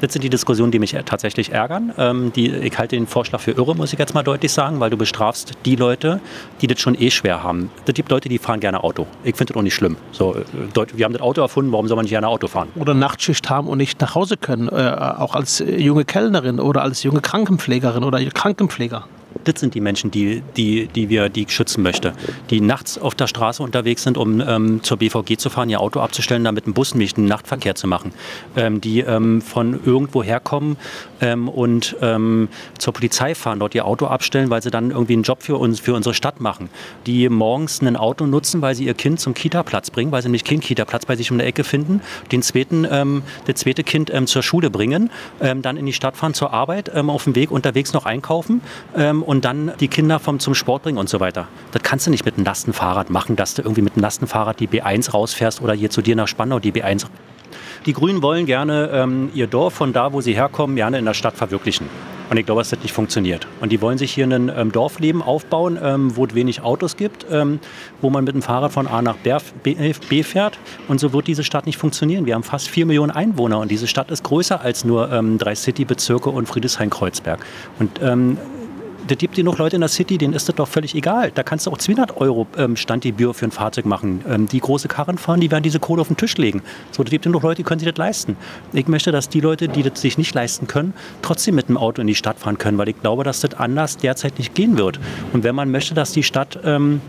Das 0.00 0.12
sind 0.12 0.22
die 0.22 0.28
Diskussionen, 0.28 0.70
die 0.70 0.78
mich 0.78 0.94
tatsächlich 1.06 1.52
ärgern. 1.52 1.92
Ähm, 1.96 2.32
die, 2.34 2.50
ich 2.50 2.76
halte 2.78 2.96
den 2.96 3.06
Vorschlag 3.06 3.40
für 3.40 3.52
irre, 3.52 3.74
muss 3.74 3.92
ich 3.92 3.98
jetzt 3.98 4.12
mal 4.12 4.22
deutlich 4.22 4.52
sagen, 4.52 4.80
weil 4.80 4.90
du 4.90 4.98
bestrafst 4.98 5.52
die 5.64 5.76
Leute, 5.76 6.20
die 6.60 6.66
das 6.66 6.78
schon 6.80 7.00
eh 7.00 7.10
schwer 7.10 7.42
haben. 7.42 7.70
Es 7.86 7.94
gibt 7.94 8.10
Leute, 8.10 8.28
die 8.28 8.38
fahren 8.38 8.60
gerne 8.60 8.84
Auto. 8.84 9.06
Ich 9.22 9.36
finde 9.36 9.52
das 9.52 9.58
auch 9.58 9.62
nicht 9.62 9.74
schlimm. 9.74 9.96
So, 10.12 10.34
äh, 10.34 10.86
wir 10.94 11.04
haben 11.06 11.12
das 11.12 11.22
Auto 11.22 11.40
erfunden, 11.40 11.72
warum 11.72 11.88
soll 11.88 11.96
man 11.96 12.04
nicht 12.04 12.10
gerne 12.10 12.28
Auto 12.28 12.48
fahren? 12.48 12.68
Oder 12.74 12.92
Nachtschicht 12.92 13.48
haben 13.48 13.66
und 13.68 13.78
nicht 13.78 14.00
nach 14.00 14.14
Hause 14.14 14.36
können, 14.36 14.68
äh, 14.68 14.72
auch 14.72 15.34
als 15.34 15.64
junge 15.64 16.04
Kellnerin 16.04 16.60
oder 16.60 16.82
als 16.82 17.02
junge 17.02 17.22
Krankenpflegerin 17.22 18.04
oder 18.04 18.22
Krankenpfleger 18.26 19.06
das 19.44 19.60
sind 19.60 19.74
die 19.74 19.80
Menschen, 19.80 20.10
die, 20.10 20.42
die, 20.56 20.86
die 20.86 21.08
wir 21.08 21.28
die 21.28 21.46
schützen 21.48 21.82
möchte. 21.82 22.12
Die 22.50 22.60
nachts 22.60 22.98
auf 22.98 23.14
der 23.14 23.26
Straße 23.26 23.62
unterwegs 23.62 24.02
sind, 24.02 24.16
um 24.16 24.40
ähm, 24.40 24.82
zur 24.82 24.98
BVG 24.98 25.36
zu 25.36 25.50
fahren, 25.50 25.70
ihr 25.70 25.80
Auto 25.80 26.00
abzustellen, 26.00 26.44
damit 26.44 26.64
einen 26.64 26.74
Bus 26.74 26.94
einen 26.94 27.26
Nachtverkehr 27.26 27.74
zu 27.74 27.86
machen. 27.86 28.12
Ähm, 28.56 28.80
die 28.80 29.00
ähm, 29.00 29.42
von 29.42 29.80
irgendwo 29.84 30.22
herkommen 30.22 30.76
ähm, 31.20 31.48
und 31.48 31.96
ähm, 32.00 32.48
zur 32.78 32.92
Polizei 32.92 33.34
fahren, 33.34 33.58
dort 33.58 33.74
ihr 33.74 33.84
Auto 33.84 34.06
abstellen, 34.06 34.50
weil 34.50 34.62
sie 34.62 34.70
dann 34.70 34.90
irgendwie 34.90 35.14
einen 35.14 35.22
Job 35.22 35.42
für 35.42 35.56
uns, 35.56 35.80
für 35.80 35.94
unsere 35.94 36.14
Stadt 36.14 36.40
machen. 36.40 36.68
Die 37.06 37.28
morgens 37.28 37.80
ein 37.80 37.96
Auto 37.96 38.26
nutzen, 38.26 38.62
weil 38.62 38.74
sie 38.74 38.84
ihr 38.84 38.94
Kind 38.94 39.20
zum 39.20 39.34
Kita-Platz 39.34 39.90
bringen, 39.90 40.12
weil 40.12 40.22
sie 40.22 40.28
nämlich 40.28 40.44
keinen 40.44 40.60
Kita-Platz 40.60 41.06
bei 41.06 41.16
sich 41.16 41.30
um 41.30 41.38
der 41.38 41.46
Ecke 41.46 41.64
finden, 41.64 42.00
den 42.32 42.42
zweiten, 42.42 42.86
ähm, 42.90 43.22
das 43.46 43.56
zweite 43.56 43.82
Kind 43.82 44.12
zur 44.26 44.42
Schule 44.42 44.70
bringen, 44.70 45.10
dann 45.40 45.76
in 45.76 45.86
die 45.86 45.92
Stadt 45.92 46.16
fahren 46.16 46.34
zur 46.34 46.52
Arbeit, 46.52 46.94
auf 46.94 47.24
dem 47.24 47.34
Weg 47.34 47.50
unterwegs 47.50 47.92
noch 47.92 48.06
einkaufen 48.06 48.60
und 48.94 49.33
und 49.34 49.44
dann 49.44 49.72
die 49.80 49.88
Kinder 49.88 50.20
vom, 50.20 50.38
zum 50.38 50.54
Sport 50.54 50.84
bringen 50.84 50.98
und 50.98 51.08
so 51.08 51.18
weiter. 51.18 51.48
Das 51.72 51.82
kannst 51.82 52.06
du 52.06 52.10
nicht 52.10 52.24
mit 52.24 52.36
einem 52.36 52.44
Lastenfahrrad 52.44 53.10
machen, 53.10 53.34
dass 53.34 53.54
du 53.54 53.62
irgendwie 53.62 53.82
mit 53.82 53.94
einem 53.94 54.02
Lastenfahrrad 54.02 54.60
die 54.60 54.68
B1 54.68 55.10
rausfährst 55.10 55.60
oder 55.60 55.74
hier 55.74 55.90
zu 55.90 56.02
dir 56.02 56.14
nach 56.14 56.28
Spandau 56.28 56.60
die 56.60 56.72
B1. 56.72 57.06
Die 57.86 57.92
Grünen 57.92 58.22
wollen 58.22 58.46
gerne 58.46 58.90
ähm, 58.92 59.30
ihr 59.34 59.46
Dorf 59.46 59.74
von 59.74 59.92
da, 59.92 60.12
wo 60.12 60.20
sie 60.20 60.34
herkommen, 60.34 60.76
gerne 60.76 60.98
in 60.98 61.04
der 61.04 61.14
Stadt 61.14 61.36
verwirklichen. 61.36 61.88
Und 62.30 62.38
ich 62.38 62.46
glaube, 62.46 62.60
dass 62.60 62.70
das 62.70 62.80
nicht 62.82 62.92
funktioniert. 62.92 63.46
Und 63.60 63.72
die 63.72 63.82
wollen 63.82 63.98
sich 63.98 64.12
hier 64.14 64.24
ein 64.24 64.50
ähm, 64.56 64.72
Dorfleben 64.72 65.20
aufbauen, 65.20 65.78
ähm, 65.82 66.16
wo 66.16 66.24
es 66.24 66.34
wenig 66.34 66.62
Autos 66.62 66.96
gibt, 66.96 67.26
ähm, 67.30 67.58
wo 68.00 68.10
man 68.10 68.24
mit 68.24 68.34
dem 68.34 68.40
Fahrrad 68.40 68.72
von 68.72 68.86
A 68.86 69.02
nach 69.02 69.16
B, 69.16 70.22
fährt. 70.22 70.58
Und 70.88 71.00
so 71.00 71.12
wird 71.12 71.26
diese 71.26 71.44
Stadt 71.44 71.66
nicht 71.66 71.76
funktionieren. 71.76 72.24
Wir 72.24 72.36
haben 72.36 72.44
fast 72.44 72.68
vier 72.68 72.86
Millionen 72.86 73.10
Einwohner 73.10 73.58
und 73.58 73.70
diese 73.70 73.86
Stadt 73.86 74.10
ist 74.10 74.22
größer 74.22 74.60
als 74.60 74.84
nur 74.84 75.12
ähm, 75.12 75.36
drei 75.36 75.54
City-Bezirke 75.54 76.30
und 76.30 76.48
Friedrichshain-Kreuzberg. 76.48 77.40
Und 77.78 78.00
ähm, 78.00 78.38
da 79.06 79.14
gibt 79.14 79.34
genug 79.34 79.58
Leute 79.58 79.76
in 79.76 79.80
der 79.80 79.88
City, 79.88 80.18
denen 80.18 80.34
ist 80.34 80.48
das 80.48 80.56
doch 80.56 80.68
völlig 80.68 80.94
egal. 80.94 81.30
Da 81.34 81.42
kannst 81.42 81.66
du 81.66 81.70
auch 81.70 81.78
200 81.78 82.16
Euro 82.16 82.46
ähm, 82.56 82.76
Standgebühr 82.76 83.34
für 83.34 83.46
ein 83.46 83.50
Fahrzeug 83.50 83.86
machen. 83.86 84.24
Ähm, 84.28 84.48
die 84.48 84.60
große 84.60 84.88
Karren 84.88 85.18
fahren, 85.18 85.40
die 85.40 85.50
werden 85.50 85.62
diese 85.62 85.78
Kohle 85.78 86.00
auf 86.00 86.08
den 86.08 86.16
Tisch 86.16 86.36
legen. 86.36 86.62
So, 86.90 87.02
da 87.02 87.10
gibt 87.10 87.24
genug 87.24 87.42
Leute, 87.42 87.56
die 87.56 87.62
können 87.64 87.80
sich 87.80 87.88
das 87.88 87.98
leisten. 87.98 88.36
Ich 88.72 88.88
möchte, 88.88 89.12
dass 89.12 89.28
die 89.28 89.40
Leute, 89.40 89.68
die 89.68 89.82
das 89.82 90.00
sich 90.00 90.18
nicht 90.18 90.34
leisten 90.34 90.66
können, 90.66 90.94
trotzdem 91.22 91.54
mit 91.54 91.68
dem 91.68 91.76
Auto 91.76 92.00
in 92.00 92.06
die 92.06 92.14
Stadt 92.14 92.38
fahren 92.38 92.58
können, 92.58 92.78
weil 92.78 92.88
ich 92.88 93.00
glaube, 93.00 93.24
dass 93.24 93.40
das 93.40 93.54
anders 93.54 93.96
derzeit 93.96 94.38
nicht 94.38 94.54
gehen 94.54 94.78
wird. 94.78 94.98
Und 95.32 95.44
wenn 95.44 95.54
man 95.54 95.70
möchte, 95.70 95.94
dass 95.94 96.12
die 96.12 96.22
Stadt 96.22 96.58
ähm, 96.64 97.00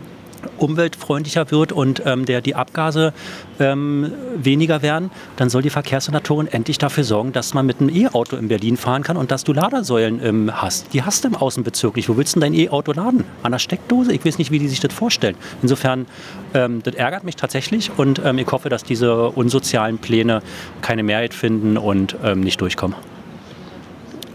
umweltfreundlicher 0.58 1.50
wird 1.50 1.72
und 1.72 2.02
ähm, 2.04 2.24
der, 2.24 2.40
die 2.40 2.54
Abgase 2.54 3.12
ähm, 3.58 4.12
weniger 4.36 4.82
werden, 4.82 5.10
dann 5.36 5.48
soll 5.48 5.62
die 5.62 5.70
Verkehrssenatorin 5.70 6.46
endlich 6.46 6.78
dafür 6.78 7.04
sorgen, 7.04 7.32
dass 7.32 7.54
man 7.54 7.66
mit 7.66 7.80
einem 7.80 7.94
E-Auto 7.94 8.36
in 8.36 8.48
Berlin 8.48 8.76
fahren 8.76 9.02
kann 9.02 9.16
und 9.16 9.30
dass 9.30 9.44
du 9.44 9.52
Ladersäulen 9.52 10.20
ähm, 10.22 10.50
hast. 10.54 10.92
Die 10.92 11.02
hast 11.02 11.24
du 11.24 11.28
im 11.28 11.36
Außenbezirk 11.36 11.96
nicht. 11.96 12.08
Wo 12.08 12.16
willst 12.16 12.36
du 12.36 12.40
denn 12.40 12.52
dein 12.52 12.60
E-Auto 12.60 12.92
laden? 12.92 13.24
An 13.42 13.52
der 13.52 13.58
Steckdose? 13.58 14.12
Ich 14.12 14.24
weiß 14.24 14.38
nicht, 14.38 14.50
wie 14.50 14.58
die 14.58 14.68
sich 14.68 14.80
das 14.80 14.92
vorstellen. 14.92 15.36
Insofern, 15.62 16.06
ähm, 16.54 16.82
das 16.82 16.94
ärgert 16.94 17.24
mich 17.24 17.36
tatsächlich 17.36 17.90
und 17.96 18.20
ähm, 18.24 18.38
ich 18.38 18.48
hoffe, 18.48 18.68
dass 18.68 18.84
diese 18.84 19.30
unsozialen 19.30 19.98
Pläne 19.98 20.42
keine 20.82 21.02
Mehrheit 21.02 21.34
finden 21.34 21.76
und 21.76 22.16
ähm, 22.22 22.40
nicht 22.40 22.60
durchkommen. 22.60 22.96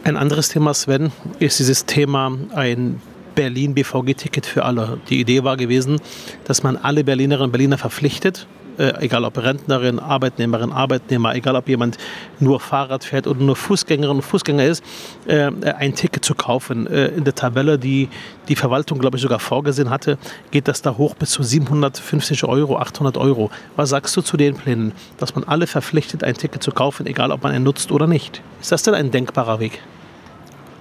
Ein 0.04 0.18
anderes 0.18 0.50
Thema, 0.50 0.74
Sven, 0.74 1.12
ist 1.38 1.60
dieses 1.60 1.86
Thema 1.86 2.32
ein 2.56 3.01
Berlin 3.36 3.74
BVG-Ticket 3.74 4.46
für 4.46 4.64
alle. 4.66 5.00
Die 5.10 5.20
Idee 5.20 5.44
war 5.44 5.58
gewesen, 5.58 6.00
dass 6.46 6.64
man 6.64 6.78
alle 6.78 7.04
Berlinerinnen 7.04 7.46
und 7.46 7.52
Berliner 7.52 7.78
verpflichtet, 7.78 8.48
äh, 8.78 8.94
egal 9.00 9.26
ob 9.26 9.38
Rentnerin, 9.38 10.00
Arbeitnehmerin, 10.00 10.72
Arbeitnehmer, 10.72 11.36
egal 11.36 11.56
ob 11.56 11.68
jemand 11.68 11.98
nur 12.40 12.60
Fahrrad 12.60 13.04
fährt 13.04 13.28
oder 13.28 13.40
nur 13.42 13.56
Fußgängerin 13.56 14.18
und 14.18 14.22
Fußgänger 14.22 14.66
ist, 14.66 14.84
äh, 15.28 15.52
ein 15.78 15.94
Ticket 15.96 16.26
zu 16.26 16.36
kaufen. 16.36 16.88
Äh, 16.88 17.08
in 17.08 17.24
der 17.24 17.36
Tabelle, 17.36 17.78
die 17.78 18.10
die 18.48 18.56
Verwaltung, 18.56 19.00
glaube 19.00 19.18
ich, 19.18 19.24
sogar 19.24 19.40
vorgesehen 19.40 19.90
hatte, 19.90 20.18
geht 20.52 20.68
das 20.68 20.82
da 20.82 20.98
hoch 20.98 21.16
bis 21.16 21.32
zu 21.32 21.44
750 21.44 22.44
Euro, 22.46 22.78
800 22.78 23.18
Euro. 23.18 23.52
Was 23.76 23.90
sagst 23.90 24.16
du 24.18 24.22
zu 24.22 24.38
den 24.38 24.56
Plänen, 24.56 24.94
dass 25.18 25.36
man 25.36 25.44
alle 25.44 25.68
verpflichtet, 25.68 26.24
ein 26.24 26.36
Ticket 26.36 26.64
zu 26.64 26.72
kaufen, 26.72 27.06
egal 27.06 27.32
ob 27.32 27.44
man 27.44 27.54
ihn 27.54 27.64
nutzt 27.64 27.92
oder 27.92 28.08
nicht? 28.08 28.42
Ist 28.62 28.72
das 28.72 28.84
denn 28.84 28.94
ein 28.94 29.12
denkbarer 29.12 29.60
Weg? 29.60 29.80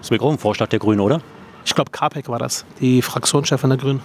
Das 0.00 0.10
wäre 0.10 0.24
auch 0.24 0.32
ein 0.32 0.38
Vorschlag 0.38 0.68
der 0.68 0.78
Grünen, 0.78 1.00
oder? 1.00 1.20
Ich 1.64 1.74
glaube, 1.74 1.90
Kapek 1.90 2.28
war 2.28 2.38
das, 2.38 2.64
die 2.80 3.02
Fraktionschefin 3.02 3.70
der 3.70 3.78
Grünen. 3.78 4.02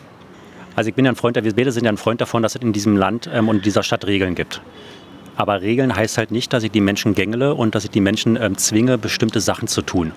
Also 0.76 0.90
ich 0.90 0.96
bin 0.96 1.06
ja 1.06 1.12
ein 1.12 1.16
Freund, 1.16 1.42
wir 1.42 1.56
beide 1.56 1.72
sind 1.72 1.86
ja 1.86 1.92
ein 1.92 1.98
Freund 1.98 2.20
davon, 2.20 2.44
dass 2.44 2.56
es 2.56 2.62
in 2.62 2.74
diesem 2.74 2.98
Land 2.98 3.30
ähm, 3.34 3.48
und 3.48 3.66
dieser 3.66 3.84
Stadt 3.84 4.06
Regeln 4.06 4.36
gibt. 4.36 4.62
Aber 5.38 5.62
Regeln 5.62 5.96
heißt 5.96 6.18
halt 6.18 6.32
nicht, 6.32 6.54
dass 6.54 6.64
ich 6.64 6.72
die 6.72 6.82
Menschen 6.82 7.14
gängle 7.14 7.54
und 7.56 7.76
dass 7.76 7.84
ich 7.84 7.92
die 7.92 8.00
Menschen 8.00 8.38
ähm, 8.42 8.58
zwinge, 8.58 8.98
bestimmte 8.98 9.42
Sachen 9.42 9.68
zu 9.68 9.82
tun. 9.82 10.12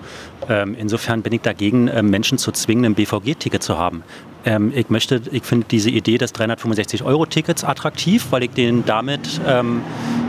Ähm, 0.47 0.75
insofern 0.77 1.21
bin 1.21 1.33
ich 1.33 1.41
dagegen, 1.41 1.89
ähm, 1.93 2.09
Menschen 2.09 2.37
zu 2.37 2.51
zwingen, 2.51 2.85
ein 2.85 2.95
BVG-Ticket 2.95 3.61
zu 3.61 3.77
haben. 3.77 4.03
Ähm, 4.45 4.71
ich 4.73 4.89
möchte, 4.89 5.21
ich 5.31 5.43
finde 5.43 5.67
diese 5.69 5.89
Idee 5.89 6.17
des 6.17 6.33
365-Euro-Tickets 6.35 7.63
attraktiv, 7.63 8.27
weil 8.29 8.43
ich 8.43 8.51
den 8.51 8.85
damit 8.85 9.41
ähm, 9.45 9.81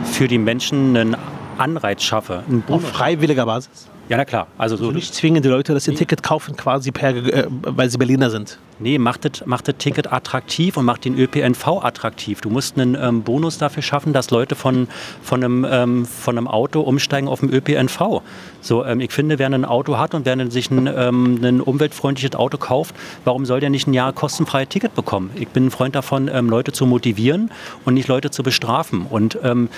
für 0.03 0.27
die 0.27 0.37
Menschen 0.37 0.97
einen 0.97 1.17
Anreiz 1.57 2.03
schaffe. 2.03 2.43
Auf 2.67 2.87
freiwilliger 2.89 3.45
Basis? 3.45 3.90
Ja, 4.11 4.17
na 4.17 4.25
klar. 4.25 4.47
Also, 4.57 4.75
so 4.75 4.87
also 4.87 4.95
nicht 4.95 5.15
zwingen 5.15 5.41
die 5.41 5.47
Leute, 5.47 5.73
dass 5.73 5.85
sie 5.85 5.91
ein 5.91 5.95
Ticket 5.95 6.21
kaufen, 6.21 6.57
quasi 6.57 6.91
per, 6.91 7.15
äh, 7.15 7.47
weil 7.49 7.89
sie 7.89 7.97
Berliner 7.97 8.29
sind. 8.29 8.57
Nee, 8.77 8.97
macht 8.97 9.23
das, 9.23 9.45
macht 9.45 9.69
das 9.69 9.75
Ticket 9.77 10.11
attraktiv 10.11 10.75
und 10.75 10.83
macht 10.83 11.05
den 11.05 11.17
ÖPNV 11.17 11.81
attraktiv. 11.81 12.41
Du 12.41 12.49
musst 12.49 12.77
einen 12.77 12.95
ähm, 12.95 13.23
Bonus 13.23 13.57
dafür 13.57 13.81
schaffen, 13.81 14.11
dass 14.11 14.29
Leute 14.29 14.55
von, 14.55 14.89
von, 15.21 15.41
einem, 15.41 15.65
ähm, 15.69 16.05
von 16.05 16.37
einem 16.37 16.49
Auto 16.49 16.81
umsteigen 16.81 17.29
auf 17.29 17.39
den 17.39 17.53
ÖPNV. 17.53 18.21
So, 18.59 18.83
ähm, 18.83 18.99
ich 18.99 19.13
finde, 19.13 19.39
wer 19.39 19.47
ein 19.47 19.63
Auto 19.63 19.97
hat 19.97 20.13
und 20.13 20.25
wer 20.25 20.51
sich 20.51 20.69
ein, 20.71 20.87
ähm, 20.87 21.39
ein 21.41 21.61
umweltfreundliches 21.61 22.35
Auto 22.35 22.57
kauft, 22.57 22.93
warum 23.23 23.45
soll 23.45 23.61
der 23.61 23.69
nicht 23.69 23.87
ein 23.87 23.93
Jahr 23.93 24.11
kostenfreies 24.11 24.67
Ticket 24.67 24.93
bekommen? 24.93 25.29
Ich 25.35 25.47
bin 25.47 25.67
ein 25.67 25.71
Freund 25.71 25.95
davon, 25.95 26.27
ähm, 26.27 26.49
Leute 26.49 26.73
zu 26.73 26.85
motivieren 26.85 27.49
und 27.85 27.93
nicht 27.93 28.09
Leute 28.09 28.29
zu 28.29 28.43
bestrafen. 28.43 29.05
Und 29.09 29.37
ähm, 29.41 29.69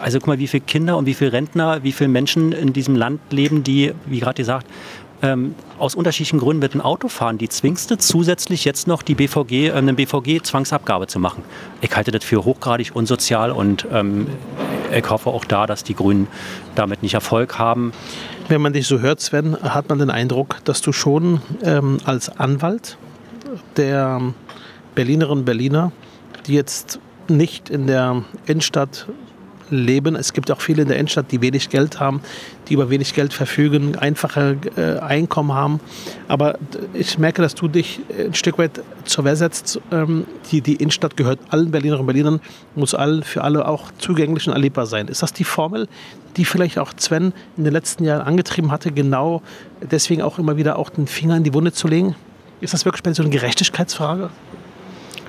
also 0.00 0.18
guck 0.18 0.28
mal, 0.28 0.38
wie 0.38 0.46
viele 0.46 0.62
Kinder 0.62 0.96
und 0.96 1.06
wie 1.06 1.14
viele 1.14 1.32
Rentner, 1.32 1.82
wie 1.82 1.92
viele 1.92 2.08
Menschen 2.08 2.52
in 2.52 2.72
diesem 2.72 2.96
Land 2.96 3.20
leben, 3.30 3.62
die, 3.62 3.92
wie 4.06 4.20
gerade 4.20 4.36
gesagt, 4.36 4.66
ähm, 5.22 5.54
aus 5.78 5.94
unterschiedlichen 5.94 6.38
Gründen 6.38 6.60
mit 6.60 6.74
dem 6.74 6.80
Auto 6.80 7.08
fahren. 7.08 7.38
Die 7.38 7.48
zwingst 7.48 7.90
du 7.90 7.98
zusätzlich 7.98 8.64
jetzt 8.64 8.86
noch 8.86 9.02
die 9.02 9.14
BVG, 9.14 9.68
äh, 9.68 9.72
eine 9.72 9.94
BVG-Zwangsabgabe 9.94 11.06
zu 11.06 11.18
machen. 11.18 11.42
Ich 11.80 11.94
halte 11.94 12.10
das 12.10 12.24
für 12.24 12.44
hochgradig 12.44 12.94
unsozial 12.94 13.50
und 13.50 13.86
ähm, 13.92 14.28
ich 14.94 15.08
hoffe 15.10 15.30
auch 15.30 15.44
da, 15.44 15.66
dass 15.66 15.84
die 15.84 15.94
Grünen 15.94 16.28
damit 16.74 17.02
nicht 17.02 17.14
Erfolg 17.14 17.58
haben. 17.58 17.92
Wenn 18.48 18.60
man 18.62 18.72
dich 18.72 18.86
so 18.86 19.00
hört, 19.00 19.20
Sven, 19.20 19.56
hat 19.62 19.88
man 19.88 19.98
den 19.98 20.10
Eindruck, 20.10 20.58
dass 20.64 20.80
du 20.80 20.92
schon 20.92 21.42
ähm, 21.62 21.98
als 22.04 22.28
Anwalt 22.38 22.96
der 23.76 24.20
Berlinerinnen 24.94 25.40
und 25.40 25.44
Berliner, 25.44 25.92
die 26.46 26.54
jetzt 26.54 26.98
nicht 27.28 27.68
in 27.68 27.86
der 27.86 28.24
Innenstadt 28.46 29.06
leben. 29.70 30.16
Es 30.16 30.32
gibt 30.32 30.50
auch 30.50 30.60
viele 30.60 30.82
in 30.82 30.88
der 30.88 30.98
Innenstadt, 30.98 31.32
die 31.32 31.40
wenig 31.40 31.68
Geld 31.68 32.00
haben, 32.00 32.20
die 32.68 32.74
über 32.74 32.90
wenig 32.90 33.14
Geld 33.14 33.32
verfügen, 33.32 33.96
einfache 33.96 34.56
äh, 34.76 34.98
Einkommen 34.98 35.52
haben. 35.52 35.80
Aber 36.28 36.58
ich 36.94 37.18
merke, 37.18 37.42
dass 37.42 37.54
du 37.54 37.68
dich 37.68 38.00
ein 38.18 38.34
Stück 38.34 38.58
weit 38.58 38.82
zur 39.04 39.24
Wehr 39.24 39.36
setzt. 39.36 39.80
Ähm, 39.90 40.26
die, 40.50 40.60
die 40.60 40.76
Innenstadt 40.76 41.16
gehört 41.16 41.40
allen 41.50 41.70
Berlinerinnen 41.70 42.00
und 42.00 42.06
Berlinern, 42.06 42.40
muss 42.74 42.94
all, 42.94 43.22
für 43.22 43.42
alle 43.42 43.66
auch 43.66 43.90
zugänglich 43.98 44.46
und 44.46 44.52
erlebbar 44.52 44.86
sein. 44.86 45.08
Ist 45.08 45.22
das 45.22 45.32
die 45.32 45.44
Formel, 45.44 45.88
die 46.36 46.44
vielleicht 46.44 46.78
auch 46.78 46.92
Sven 46.96 47.32
in 47.56 47.64
den 47.64 47.72
letzten 47.72 48.04
Jahren 48.04 48.22
angetrieben 48.22 48.70
hatte, 48.70 48.92
genau 48.92 49.42
deswegen 49.80 50.22
auch 50.22 50.38
immer 50.38 50.56
wieder 50.56 50.78
auch 50.78 50.90
den 50.90 51.06
Finger 51.06 51.36
in 51.36 51.44
die 51.44 51.54
Wunde 51.54 51.72
zu 51.72 51.88
legen? 51.88 52.14
Ist 52.60 52.74
das 52.74 52.84
wirklich 52.84 53.14
so 53.14 53.22
eine 53.22 53.30
Gerechtigkeitsfrage? 53.30 54.30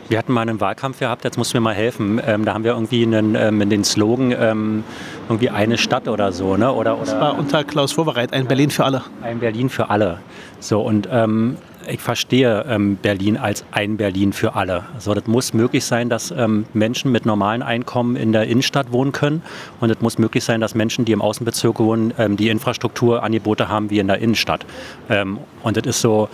Wir 0.09 0.17
hatten 0.17 0.33
mal 0.33 0.41
einen 0.41 0.59
Wahlkampf 0.59 0.97
gehabt, 0.97 1.23
jetzt 1.23 1.37
musst 1.37 1.53
du 1.53 1.57
mir 1.57 1.61
mal 1.61 1.75
helfen. 1.75 2.19
Ähm, 2.25 2.43
da 2.43 2.55
haben 2.55 2.63
wir 2.63 2.71
irgendwie 2.71 3.03
einen, 3.03 3.35
ähm, 3.35 3.69
den 3.69 3.83
Slogan 3.83 4.33
ähm, 4.37 4.83
irgendwie 5.27 5.51
eine 5.51 5.77
Stadt 5.77 6.07
oder 6.07 6.31
so, 6.31 6.57
ne? 6.57 6.73
Oder, 6.73 6.95
oder, 6.97 7.05
das 7.05 7.21
war 7.21 7.37
unter 7.37 7.63
Klaus 7.63 7.91
Vorbereit, 7.91 8.33
ein 8.33 8.47
Berlin 8.47 8.71
für 8.71 8.85
alle. 8.85 9.03
Ein 9.21 9.39
Berlin 9.39 9.69
für 9.69 9.91
alle. 9.91 10.19
So 10.59 10.81
und 10.81 11.07
ähm, 11.11 11.57
ich 11.87 11.99
verstehe 11.99 12.65
ähm, 12.67 12.97
Berlin 12.97 13.37
als 13.37 13.63
ein 13.71 13.97
Berlin 13.97 14.33
für 14.33 14.55
alle. 14.55 14.85
So, 14.97 15.13
das 15.13 15.27
muss 15.27 15.53
möglich 15.53 15.85
sein, 15.85 16.09
dass 16.09 16.31
ähm, 16.31 16.65
Menschen 16.73 17.11
mit 17.11 17.25
normalen 17.25 17.61
Einkommen 17.61 18.15
in 18.15 18.31
der 18.31 18.47
Innenstadt 18.47 18.91
wohnen 18.91 19.11
können. 19.11 19.41
Und 19.79 19.89
es 19.89 20.01
muss 20.01 20.17
möglich 20.17 20.43
sein, 20.43 20.59
dass 20.59 20.75
Menschen, 20.75 21.05
die 21.05 21.11
im 21.11 21.21
Außenbezirk 21.21 21.79
wohnen, 21.79 22.13
ähm, 22.17 22.35
die 22.37 22.49
Infrastrukturangebote 22.49 23.69
haben 23.69 23.89
wie 23.89 23.99
in 23.99 24.07
der 24.07 24.19
Innenstadt. 24.19 24.65
Ähm, 25.09 25.39
und 25.63 25.77
das 25.77 25.85
ist 25.85 26.01
so 26.01 26.29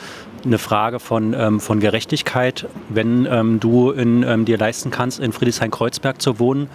eine 0.46 0.58
Frage 0.58 1.00
von, 1.00 1.34
ähm, 1.34 1.60
von 1.60 1.80
Gerechtigkeit. 1.80 2.68
Wenn 2.90 3.28
ähm, 3.30 3.60
du 3.60 3.92
in, 3.92 4.46
dir 4.46 4.58
leisten 4.58 4.92
kannst, 4.92 5.20
in 5.20 5.32
Friedrichshain-Kreuzberg 5.32 6.22
zu 6.22 6.40
wohnen, 6.40 6.70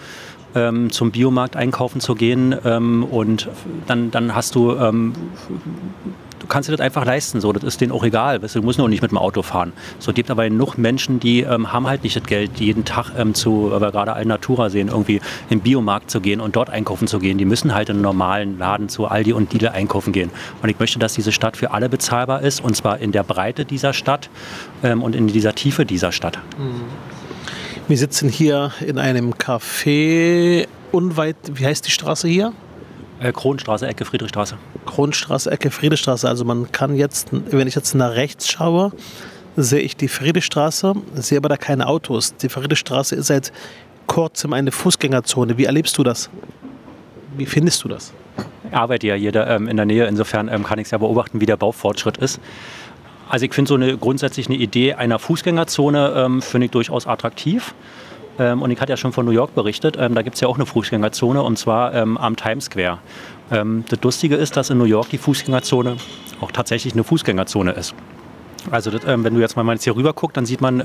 ähm, 0.54 0.90
zum 0.90 1.10
Biomarkt 1.10 1.56
einkaufen 1.56 2.00
zu 2.00 2.14
gehen 2.14 2.54
ähm, 2.64 3.04
und 3.04 3.48
dann, 3.86 4.10
dann 4.10 4.34
hast 4.34 4.54
du 4.54 4.74
ähm, 4.76 5.12
du 6.40 6.46
kannst 6.46 6.68
dir 6.68 6.72
das 6.72 6.80
einfach 6.80 7.04
leisten. 7.04 7.40
So, 7.40 7.52
das 7.52 7.62
ist 7.62 7.80
denen 7.80 7.92
auch 7.92 8.02
egal. 8.02 8.42
Weißt 8.42 8.56
du, 8.56 8.60
du 8.60 8.64
musst 8.64 8.78
nur 8.78 8.88
nicht 8.88 9.02
mit 9.02 9.12
dem 9.12 9.18
Auto 9.18 9.42
fahren. 9.42 9.72
So 9.98 10.12
gibt 10.12 10.30
aber 10.30 10.48
genug 10.48 10.76
Menschen, 10.76 11.20
die 11.20 11.42
ähm, 11.42 11.72
haben 11.72 11.86
halt 11.86 12.02
nicht 12.02 12.16
das 12.16 12.24
Geld, 12.24 12.58
jeden 12.58 12.84
Tag 12.84 13.12
ähm, 13.16 13.34
zu, 13.34 13.70
weil 13.70 13.80
wir 13.80 13.92
gerade 13.92 14.12
Alnatura 14.14 14.70
sehen, 14.70 14.88
irgendwie 14.88 15.20
im 15.48 15.60
Biomarkt 15.60 16.10
zu 16.10 16.20
gehen 16.20 16.40
und 16.40 16.56
dort 16.56 16.70
einkaufen 16.70 17.06
zu 17.06 17.18
gehen. 17.18 17.38
Die 17.38 17.44
müssen 17.44 17.74
halt 17.74 17.88
in 17.88 17.96
einen 17.96 18.02
normalen 18.02 18.58
Laden 18.58 18.88
zu 18.88 19.06
Aldi 19.06 19.32
und 19.32 19.52
Lidl 19.52 19.68
einkaufen 19.68 20.12
gehen. 20.12 20.30
Und 20.62 20.68
ich 20.68 20.78
möchte, 20.78 20.98
dass 20.98 21.14
diese 21.14 21.32
Stadt 21.32 21.56
für 21.56 21.70
alle 21.70 21.88
bezahlbar 21.88 22.42
ist 22.42 22.62
und 22.62 22.74
zwar 22.74 22.98
in 22.98 23.12
der 23.12 23.22
Breite 23.22 23.64
dieser 23.64 23.92
Stadt 23.92 24.30
ähm, 24.82 25.02
und 25.02 25.14
in 25.14 25.28
dieser 25.28 25.54
Tiefe 25.54 25.86
dieser 25.86 26.12
Stadt. 26.12 26.38
Wir 27.88 27.98
sitzen 27.98 28.28
hier 28.28 28.72
in 28.86 28.98
einem 28.98 29.34
Café 29.34 30.66
unweit, 30.92 31.36
wie 31.52 31.66
heißt 31.66 31.86
die 31.86 31.90
Straße 31.90 32.28
hier? 32.28 32.52
Äh, 33.20 33.32
Kronstraße, 33.32 33.86
Ecke 33.86 34.04
Friedrichstraße. 34.04 34.56
Kronstraße, 34.86 35.50
Ecke 35.50 35.70
Friedrichstraße. 35.70 36.26
Also 36.26 36.44
man 36.44 36.72
kann 36.72 36.96
jetzt, 36.96 37.28
wenn 37.32 37.68
ich 37.68 37.74
jetzt 37.74 37.94
nach 37.94 38.14
rechts 38.14 38.50
schaue, 38.50 38.92
sehe 39.56 39.80
ich 39.80 39.96
die 39.96 40.08
Friedrichstraße, 40.08 40.94
sehe 41.14 41.38
aber 41.38 41.50
da 41.50 41.56
keine 41.56 41.86
Autos. 41.86 42.34
Die 42.36 42.48
Friedrichstraße 42.48 43.14
ist 43.14 43.26
seit 43.26 43.52
kurzem 44.06 44.54
eine 44.54 44.72
Fußgängerzone. 44.72 45.58
Wie 45.58 45.64
erlebst 45.64 45.98
du 45.98 46.02
das? 46.02 46.30
Wie 47.36 47.46
findest 47.46 47.84
du 47.84 47.88
das? 47.88 48.12
Ich 48.68 48.74
arbeite 48.74 49.06
ja 49.08 49.30
da, 49.30 49.54
ähm, 49.54 49.68
in 49.68 49.76
der 49.76 49.86
Nähe, 49.86 50.06
insofern 50.06 50.48
ähm, 50.48 50.64
kann 50.64 50.78
ich 50.78 50.86
es 50.86 50.90
ja 50.90 50.98
beobachten, 50.98 51.40
wie 51.40 51.46
der 51.46 51.56
Baufortschritt 51.56 52.16
ist. 52.16 52.40
Also 53.28 53.44
ich 53.44 53.54
finde 53.54 53.68
so 53.68 53.74
eine 53.74 53.96
grundsätzlich 53.96 54.48
eine 54.48 54.56
Idee 54.56 54.94
einer 54.94 55.18
Fußgängerzone 55.18 56.14
ähm, 56.16 56.42
finde 56.42 56.64
ich 56.64 56.70
durchaus 56.70 57.06
attraktiv. 57.06 57.74
Ähm, 58.40 58.62
und 58.62 58.70
ich 58.70 58.80
hatte 58.80 58.90
ja 58.90 58.96
schon 58.96 59.12
von 59.12 59.26
New 59.26 59.32
York 59.32 59.54
berichtet, 59.54 59.96
ähm, 60.00 60.14
da 60.14 60.22
gibt 60.22 60.34
es 60.34 60.40
ja 60.40 60.48
auch 60.48 60.56
eine 60.56 60.64
Fußgängerzone 60.64 61.42
und 61.42 61.58
zwar 61.58 61.94
ähm, 61.94 62.16
am 62.16 62.36
Times 62.36 62.64
Square. 62.64 62.98
Ähm, 63.52 63.84
das 63.90 64.00
Lustige 64.02 64.36
ist, 64.36 64.56
dass 64.56 64.70
in 64.70 64.78
New 64.78 64.84
York 64.84 65.10
die 65.10 65.18
Fußgängerzone 65.18 65.98
auch 66.40 66.50
tatsächlich 66.50 66.94
eine 66.94 67.04
Fußgängerzone 67.04 67.72
ist. 67.72 67.94
Also 68.70 68.90
das, 68.90 69.02
ähm, 69.06 69.24
wenn 69.24 69.34
du 69.34 69.40
jetzt 69.40 69.56
mal 69.56 69.66
jetzt 69.72 69.84
hier 69.84 69.96
rüber 69.96 70.12
guckst, 70.12 70.36
dann 70.36 70.46
sieht 70.46 70.60
man 70.60 70.84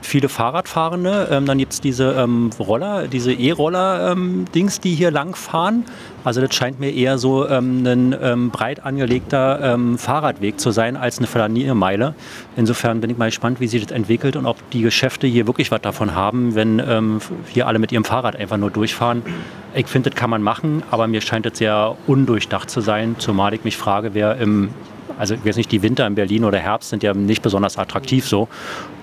viele 0.00 0.28
Fahrradfahrende. 0.28 1.28
Ähm, 1.30 1.46
dann 1.46 1.58
gibt 1.58 1.72
es 1.72 1.80
diese 1.80 2.12
ähm, 2.12 2.50
Roller, 2.58 3.08
diese 3.08 3.32
E-Roller-Dings, 3.32 4.80
die 4.80 4.94
hier 4.94 5.10
lang 5.10 5.34
fahren. 5.34 5.84
Also 6.24 6.40
das 6.40 6.54
scheint 6.54 6.80
mir 6.80 6.92
eher 6.92 7.18
so 7.18 7.48
ähm, 7.48 7.86
ein 7.86 8.16
ähm, 8.20 8.50
breit 8.50 8.84
angelegter 8.84 9.74
ähm, 9.74 9.96
Fahrradweg 9.96 10.58
zu 10.58 10.70
sein 10.70 10.96
als 10.96 11.18
eine 11.18 11.26
Flaniermeile. 11.26 12.14
Insofern 12.56 13.00
bin 13.00 13.10
ich 13.10 13.18
mal 13.18 13.26
gespannt, 13.26 13.60
wie 13.60 13.68
sich 13.68 13.84
das 13.84 13.92
entwickelt 13.92 14.36
und 14.36 14.46
ob 14.46 14.70
die 14.70 14.82
Geschäfte 14.82 15.26
hier 15.26 15.46
wirklich 15.46 15.70
was 15.70 15.80
davon 15.82 16.14
haben, 16.14 16.54
wenn 16.54 17.20
hier 17.48 17.66
alle 17.66 17.78
mit 17.78 17.92
ihrem 17.92 18.04
Fahrrad 18.04 18.36
einfach 18.36 18.56
nur 18.56 18.70
durchfahren. 18.70 19.22
Ich 19.74 19.86
finde, 19.86 20.10
das 20.10 20.18
kann 20.18 20.30
man 20.30 20.42
machen, 20.42 20.82
aber 20.90 21.06
mir 21.06 21.20
scheint 21.20 21.46
es 21.46 21.58
sehr 21.58 21.96
undurchdacht 22.06 22.70
zu 22.70 22.80
sein, 22.80 23.16
zumal 23.18 23.54
ich 23.54 23.62
mich 23.64 23.76
frage, 23.76 24.14
wer 24.14 24.36
im 24.36 24.70
also 25.18 25.34
ich 25.34 25.44
weiß 25.44 25.56
nicht, 25.56 25.72
die 25.72 25.82
Winter 25.82 26.06
in 26.06 26.14
Berlin 26.14 26.44
oder 26.44 26.58
Herbst 26.58 26.90
sind 26.90 27.02
ja 27.02 27.14
nicht 27.14 27.42
besonders 27.42 27.78
attraktiv 27.78 28.26
so. 28.26 28.48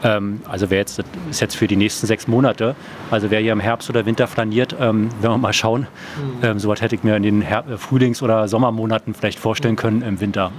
Ähm, 0.03 0.41
also 0.47 0.69
wer 0.69 0.79
jetzt, 0.79 1.01
ist 1.29 1.41
jetzt 1.41 1.55
für 1.55 1.67
die 1.67 1.75
nächsten 1.75 2.07
sechs 2.07 2.27
Monate, 2.27 2.75
also 3.11 3.31
wer 3.31 3.39
hier 3.39 3.53
im 3.53 3.59
Herbst 3.59 3.89
oder 3.89 4.05
Winter 4.05 4.27
flaniert, 4.27 4.75
ähm, 4.79 5.09
werden 5.21 5.33
wir 5.33 5.37
mal 5.37 5.53
schauen. 5.53 5.81
Mhm. 5.81 6.43
Ähm, 6.43 6.59
sowas 6.59 6.81
hätte 6.81 6.95
ich 6.95 7.03
mir 7.03 7.15
in 7.15 7.23
den 7.23 7.41
Her 7.41 7.63
äh, 7.69 7.77
Frühlings- 7.77 8.21
oder 8.21 8.47
Sommermonaten 8.47 9.13
vielleicht 9.13 9.39
vorstellen 9.39 9.75
können 9.75 10.01
im 10.01 10.19
Winter. 10.19 10.51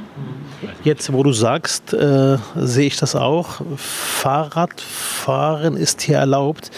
Jetzt, 0.82 1.12
wo 1.12 1.22
du 1.22 1.32
sagst, 1.32 1.92
äh, 1.92 2.38
sehe 2.56 2.86
ich 2.86 2.96
das 2.96 3.14
auch. 3.14 3.60
Fahrradfahren 3.76 5.76
ist 5.76 6.02
hier 6.02 6.18
erlaubt. 6.18 6.70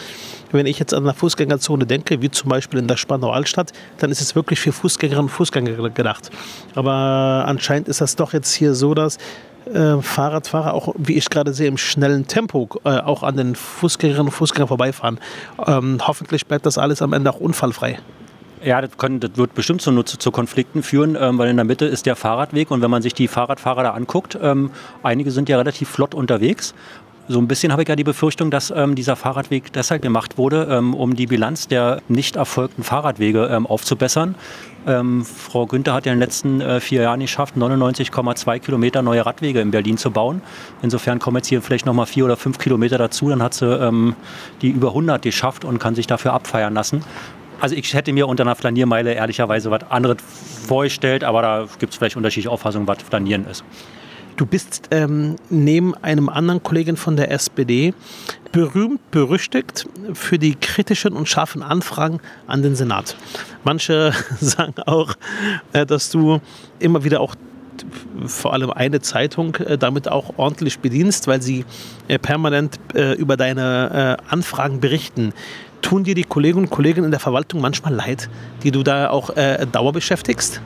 Wenn 0.52 0.66
ich 0.66 0.78
jetzt 0.78 0.94
an 0.94 1.04
eine 1.04 1.14
Fußgängerzone 1.14 1.86
denke, 1.86 2.22
wie 2.22 2.30
zum 2.30 2.48
Beispiel 2.48 2.78
in 2.78 2.88
der 2.88 2.96
Spandau 2.96 3.30
Altstadt, 3.30 3.72
dann 3.98 4.10
ist 4.10 4.20
es 4.20 4.34
wirklich 4.34 4.60
für 4.60 4.72
Fußgängerinnen 4.72 5.26
und 5.26 5.30
Fußgänger 5.30 5.90
gedacht. 5.90 6.30
Aber 6.74 7.44
anscheinend 7.46 7.88
ist 7.88 8.00
das 8.00 8.16
doch 8.16 8.32
jetzt 8.32 8.52
hier 8.52 8.74
so, 8.74 8.94
dass 8.94 9.18
äh, 9.72 10.00
Fahrradfahrer 10.00 10.74
auch, 10.74 10.94
wie 10.96 11.14
ich 11.14 11.28
gerade 11.28 11.52
sehe, 11.52 11.66
im 11.66 11.76
schnellen 11.76 12.26
Tempo 12.26 12.68
äh, 12.84 12.98
auch 13.00 13.22
an 13.22 13.36
den 13.36 13.56
Fußgängerinnen 13.56 14.28
und 14.28 14.32
Fußgängern 14.32 14.68
vorbeifahren. 14.68 15.18
Ähm, 15.66 15.98
hoffentlich 16.06 16.46
bleibt 16.46 16.66
das 16.66 16.78
alles 16.78 17.02
am 17.02 17.12
Ende 17.12 17.30
auch 17.30 17.40
unfallfrei. 17.40 17.98
Ja, 18.64 18.80
das, 18.80 18.96
können, 18.96 19.20
das, 19.20 19.32
wird 19.36 19.54
bestimmt 19.54 19.82
zu, 19.82 20.02
zu, 20.02 20.30
Konflikten 20.30 20.82
führen, 20.82 21.16
ähm, 21.20 21.38
weil 21.38 21.50
in 21.50 21.56
der 21.56 21.64
Mitte 21.64 21.84
ist 21.84 22.06
der 22.06 22.16
Fahrradweg 22.16 22.70
und 22.70 22.80
wenn 22.80 22.90
man 22.90 23.02
sich 23.02 23.12
die 23.12 23.28
Fahrradfahrer 23.28 23.82
da 23.82 23.90
anguckt, 23.90 24.38
ähm, 24.40 24.70
einige 25.02 25.30
sind 25.30 25.48
ja 25.48 25.58
relativ 25.58 25.88
flott 25.88 26.14
unterwegs 26.14 26.74
so 27.28 27.38
ein 27.38 27.48
bisschen 27.48 27.72
habe 27.72 27.82
ich 27.82 27.88
ja 27.88 27.96
die 27.96 28.04
Befürchtung, 28.04 28.50
dass 28.50 28.70
ähm, 28.70 28.94
dieser 28.94 29.16
Fahrradweg 29.16 29.72
deshalb 29.72 30.02
gemacht 30.02 30.38
wurde, 30.38 30.68
ähm, 30.70 30.94
um 30.94 31.16
die 31.16 31.26
Bilanz 31.26 31.66
der 31.68 32.00
nicht 32.08 32.36
erfolgten 32.36 32.82
Fahrradwege 32.82 33.46
ähm, 33.46 33.66
aufzubessern. 33.66 34.36
Ähm, 34.86 35.24
Frau 35.24 35.66
Günther 35.66 35.94
hat 35.94 36.06
ja 36.06 36.12
in 36.12 36.18
den 36.18 36.22
letzten 36.22 36.60
äh, 36.60 36.78
vier 36.78 37.02
Jahren 37.02 37.18
geschafft, 37.20 37.56
99,2 37.56 38.60
Kilometer 38.60 39.02
neue 39.02 39.26
Radwege 39.26 39.60
in 39.60 39.72
Berlin 39.72 39.98
zu 39.98 40.12
bauen. 40.12 40.40
Insofern 40.82 41.18
kommen 41.18 41.38
jetzt 41.38 41.48
hier 41.48 41.60
vielleicht 41.60 41.86
noch 41.86 41.94
mal 41.94 42.06
vier 42.06 42.24
oder 42.24 42.36
fünf 42.36 42.58
Kilometer 42.58 42.96
dazu. 42.96 43.28
Dann 43.28 43.42
hat 43.42 43.54
sie 43.54 43.66
ähm, 43.66 44.14
die 44.62 44.68
über 44.70 44.88
100 44.88 45.22
geschafft 45.22 45.64
und 45.64 45.78
kann 45.80 45.96
sich 45.96 46.06
dafür 46.06 46.32
abfeiern 46.32 46.74
lassen. 46.74 47.02
Also 47.60 47.74
ich 47.74 47.92
hätte 47.94 48.12
mir 48.12 48.28
unter 48.28 48.44
einer 48.44 48.54
Flaniermeile 48.54 49.14
ehrlicherweise 49.14 49.70
was 49.70 49.90
anderes 49.90 50.18
vorgestellt, 50.66 51.24
aber 51.24 51.42
da 51.42 51.66
gibt 51.78 51.92
es 51.92 51.98
vielleicht 51.98 52.16
unterschiedliche 52.16 52.50
Auffassungen, 52.50 52.86
was 52.86 53.02
Flanieren 53.02 53.46
ist. 53.46 53.64
Du 54.36 54.44
bist 54.44 54.88
ähm, 54.90 55.36
neben 55.48 55.94
einem 55.94 56.28
anderen 56.28 56.62
Kollegen 56.62 56.98
von 56.98 57.16
der 57.16 57.30
SPD 57.30 57.94
berühmt, 58.52 59.10
berüchtigt 59.10 59.88
für 60.12 60.38
die 60.38 60.54
kritischen 60.54 61.14
und 61.14 61.26
scharfen 61.26 61.62
Anfragen 61.62 62.20
an 62.46 62.62
den 62.62 62.76
Senat. 62.76 63.16
Manche 63.64 64.12
sagen 64.40 64.74
auch, 64.84 65.14
äh, 65.72 65.86
dass 65.86 66.10
du 66.10 66.40
immer 66.78 67.02
wieder 67.02 67.20
auch 67.20 67.34
vor 68.26 68.52
allem 68.52 68.70
eine 68.70 69.00
Zeitung 69.00 69.54
äh, 69.56 69.78
damit 69.78 70.08
auch 70.08 70.34
ordentlich 70.36 70.80
bedienst, 70.80 71.26
weil 71.28 71.40
sie 71.40 71.64
äh, 72.08 72.18
permanent 72.18 72.78
äh, 72.94 73.12
über 73.14 73.38
deine 73.38 74.18
Anfragen 74.28 74.80
berichten. 74.80 75.32
Tun 75.80 76.04
dir 76.04 76.14
die 76.14 76.24
Kolleginnen 76.24 76.64
und 76.64 76.70
Kollegen 76.70 77.04
in 77.04 77.10
der 77.10 77.20
Verwaltung 77.20 77.60
manchmal 77.60 77.94
leid, 77.94 78.28
die 78.62 78.70
du 78.70 78.82
da 78.82 79.10
auch 79.10 79.30
dauer 79.70 79.92
beschäftigst? 79.92 80.60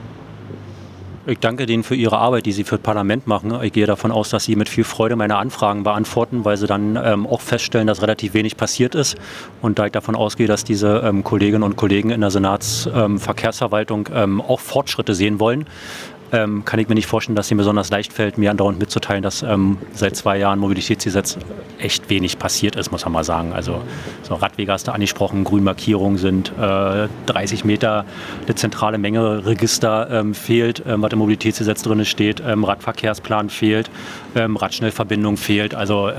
Ich 1.27 1.37
danke 1.37 1.65
Ihnen 1.65 1.83
für 1.83 1.93
Ihre 1.93 2.17
Arbeit, 2.17 2.47
die 2.47 2.51
Sie 2.51 2.63
für 2.63 2.77
das 2.77 2.83
Parlament 2.83 3.27
machen. 3.27 3.53
Ich 3.61 3.73
gehe 3.73 3.85
davon 3.85 4.11
aus, 4.11 4.29
dass 4.29 4.45
Sie 4.45 4.55
mit 4.55 4.67
viel 4.67 4.83
Freude 4.83 5.15
meine 5.15 5.35
Anfragen 5.37 5.83
beantworten, 5.83 6.45
weil 6.45 6.57
Sie 6.57 6.65
dann 6.65 6.95
ähm, 6.95 7.27
auch 7.27 7.41
feststellen, 7.41 7.85
dass 7.85 8.01
relativ 8.01 8.33
wenig 8.33 8.57
passiert 8.57 8.95
ist. 8.95 9.17
Und 9.61 9.77
da 9.77 9.85
ich 9.85 9.91
davon 9.91 10.15
ausgehe, 10.15 10.47
dass 10.47 10.63
diese 10.63 11.03
ähm, 11.05 11.23
Kolleginnen 11.23 11.61
und 11.61 11.75
Kollegen 11.75 12.09
in 12.09 12.21
der 12.21 12.31
Senatsverkehrsverwaltung 12.31 14.09
ähm, 14.11 14.41
auch 14.41 14.59
Fortschritte 14.59 15.13
sehen 15.13 15.39
wollen, 15.39 15.65
ähm, 16.31 16.65
kann 16.65 16.79
ich 16.79 16.87
mir 16.87 16.95
nicht 16.95 17.07
vorstellen, 17.07 17.35
dass 17.35 17.47
es 17.47 17.51
mir 17.51 17.57
besonders 17.57 17.89
leicht 17.89 18.13
fällt, 18.13 18.37
mir 18.37 18.51
andauernd 18.51 18.79
mitzuteilen, 18.79 19.23
dass 19.23 19.43
ähm, 19.43 19.77
seit 19.93 20.15
zwei 20.15 20.37
Jahren 20.37 20.59
Mobilitätsgesetz 20.59 21.37
echt 21.79 22.09
wenig 22.09 22.39
passiert 22.39 22.75
ist, 22.75 22.91
muss 22.91 23.03
man 23.05 23.13
mal 23.13 23.23
sagen. 23.23 23.53
Also 23.53 23.81
so 24.23 24.35
Radwege 24.35 24.71
hast 24.71 24.87
du 24.87 24.91
angesprochen, 24.91 25.43
Grünmarkierungen 25.43 26.17
sind 26.17 26.51
äh, 26.59 27.07
30 27.25 27.65
Meter, 27.65 28.05
eine 28.45 28.55
zentrale 28.55 28.97
Menge 28.97 29.45
Register 29.45 30.09
ähm, 30.11 30.33
fehlt, 30.33 30.83
ähm, 30.87 31.01
was 31.01 31.11
im 31.11 31.19
Mobilitätsgesetz 31.19 31.81
drin 31.83 32.05
steht, 32.05 32.41
ähm, 32.45 32.63
Radverkehrsplan 32.63 33.49
fehlt, 33.49 33.89
ähm, 34.35 34.55
Radschnellverbindung 34.55 35.37
fehlt. 35.37 35.75
Also 35.75 36.09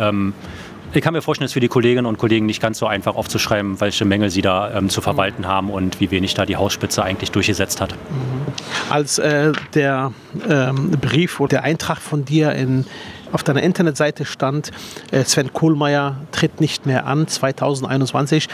ich 0.95 1.03
kann 1.03 1.15
mir 1.15 1.23
vorstellen, 1.23 1.47
es 1.47 1.51
ist 1.51 1.55
für 1.55 1.61
die 1.61 1.69
Kolleginnen 1.69 2.07
und 2.07 2.19
Kollegen 2.19 2.47
nicht 2.47 2.61
ganz 2.61 2.79
so 2.79 2.87
einfach 2.87 3.17
aufzuschreiben, 3.17 3.81
welche 3.81 4.05
Mängel 4.05 4.31
sie 4.31 4.43
da 4.43 4.77
ähm, 4.77 4.89
zu 4.89 5.01
verwalten 5.01 5.47
haben 5.47 5.71
und 5.71 6.01
wie 6.01 6.11
wenig 6.11 6.35
da 6.35 6.45
die 6.47 6.57
Hausspitze 6.57 7.03
eigentlich 7.03 7.31
durchgesetzt 7.31 7.81
hat. 7.81 7.93
Mhm. 7.93 8.53
Als 8.91 9.19
äh, 9.19 9.53
der 9.75 10.13
ähm, 10.49 10.91
Brief 10.91 11.41
oder 11.41 11.49
der 11.49 11.65
Eintrag 11.65 11.99
von 11.99 12.25
dir 12.25 12.53
in 12.53 12.85
auf 13.33 13.43
deiner 13.43 13.63
Internetseite 13.63 14.25
stand, 14.25 14.71
äh, 15.11 15.25
Sven 15.25 15.53
Kohlmeier 15.53 16.17
tritt 16.33 16.61
nicht 16.61 16.87
mehr 16.87 17.07
an 17.07 17.27
2021. 17.27 18.49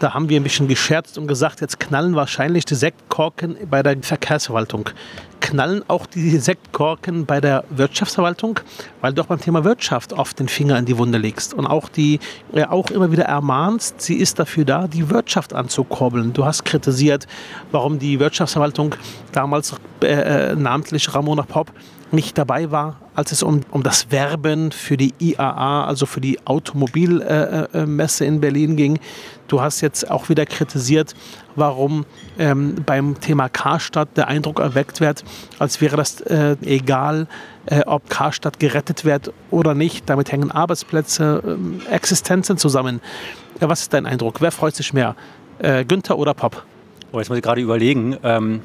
Da 0.00 0.14
haben 0.14 0.28
wir 0.28 0.40
ein 0.40 0.42
bisschen 0.42 0.68
gescherzt 0.68 1.18
und 1.18 1.26
gesagt, 1.26 1.60
jetzt 1.60 1.80
knallen 1.80 2.14
wahrscheinlich 2.14 2.64
die 2.64 2.74
Sektkorken 2.74 3.56
bei 3.70 3.82
der 3.82 3.96
Verkehrsverwaltung. 4.02 4.90
Knallen 5.40 5.82
auch 5.88 6.06
die 6.06 6.38
Sektkorken 6.38 7.26
bei 7.26 7.40
der 7.40 7.64
Wirtschaftsverwaltung, 7.68 8.60
weil 9.02 9.12
du 9.12 9.22
auch 9.22 9.26
beim 9.26 9.40
Thema 9.40 9.62
Wirtschaft 9.62 10.12
oft 10.12 10.38
den 10.38 10.48
Finger 10.48 10.78
in 10.78 10.86
die 10.86 10.96
Wunde 10.96 11.18
legst 11.18 11.52
und 11.54 11.66
auch, 11.66 11.88
die, 11.88 12.18
äh, 12.52 12.64
auch 12.64 12.90
immer 12.90 13.12
wieder 13.12 13.24
ermahnst, 13.24 14.00
sie 14.00 14.16
ist 14.16 14.38
dafür 14.38 14.64
da, 14.64 14.88
die 14.88 15.10
Wirtschaft 15.10 15.52
anzukurbeln. 15.52 16.32
Du 16.32 16.44
hast 16.44 16.64
kritisiert, 16.64 17.26
warum 17.72 17.98
die 17.98 18.18
Wirtschaftsverwaltung 18.18 18.94
damals 19.32 19.74
äh, 20.02 20.52
äh 20.52 20.56
namentlich 20.56 21.14
Ramona 21.14 21.42
Pop 21.42 21.70
nicht 22.14 22.38
dabei 22.38 22.70
war, 22.70 22.96
als 23.14 23.32
es 23.32 23.42
um, 23.42 23.60
um 23.70 23.82
das 23.82 24.10
Werben 24.10 24.72
für 24.72 24.96
die 24.96 25.14
IAA, 25.18 25.84
also 25.84 26.06
für 26.06 26.20
die 26.20 26.38
Automobilmesse 26.46 28.24
äh, 28.24 28.26
äh 28.26 28.28
in 28.28 28.40
Berlin 28.40 28.76
ging. 28.76 28.98
Du 29.48 29.60
hast 29.60 29.80
jetzt 29.80 30.10
auch 30.10 30.28
wieder 30.28 30.46
kritisiert, 30.46 31.14
warum 31.54 32.06
ähm, 32.38 32.76
beim 32.86 33.20
Thema 33.20 33.48
Karstadt 33.48 34.16
der 34.16 34.28
Eindruck 34.28 34.60
erweckt 34.60 35.00
wird, 35.00 35.24
als 35.58 35.80
wäre 35.80 35.96
das 35.96 36.20
äh, 36.22 36.56
egal, 36.64 37.26
äh, 37.66 37.82
ob 37.86 38.08
Karstadt 38.08 38.58
gerettet 38.58 39.04
wird 39.04 39.32
oder 39.50 39.74
nicht. 39.74 40.08
Damit 40.08 40.32
hängen 40.32 40.50
Arbeitsplätze, 40.50 41.58
äh, 41.88 41.92
Existenzen 41.92 42.58
zusammen. 42.58 43.00
was 43.60 43.82
ist 43.82 43.92
dein 43.92 44.06
Eindruck? 44.06 44.40
Wer 44.40 44.50
freut 44.50 44.74
sich 44.74 44.92
mehr? 44.92 45.14
Äh, 45.58 45.84
Günther 45.84 46.18
oder 46.18 46.34
Pop? 46.34 46.64
Oh, 47.12 47.18
jetzt 47.18 47.28
muss 47.28 47.38
ich 47.38 47.44
gerade 47.44 47.60
überlegen. 47.60 48.16
Ähm, 48.24 48.62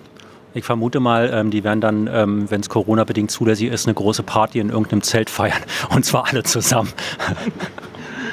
ich 0.53 0.65
vermute 0.65 0.99
mal, 0.99 1.29
ähm, 1.33 1.51
die 1.51 1.63
werden 1.63 1.81
dann, 1.81 2.09
ähm, 2.11 2.49
wenn 2.49 2.61
es 2.61 2.69
Corona-bedingt 2.69 3.29
zulässig 3.29 3.69
ist, 3.69 3.87
eine 3.87 3.93
große 3.93 4.23
Party 4.23 4.59
in 4.59 4.69
irgendeinem 4.69 5.03
Zelt 5.03 5.29
feiern. 5.29 5.61
Und 5.89 6.05
zwar 6.05 6.27
alle 6.27 6.43
zusammen. 6.43 6.91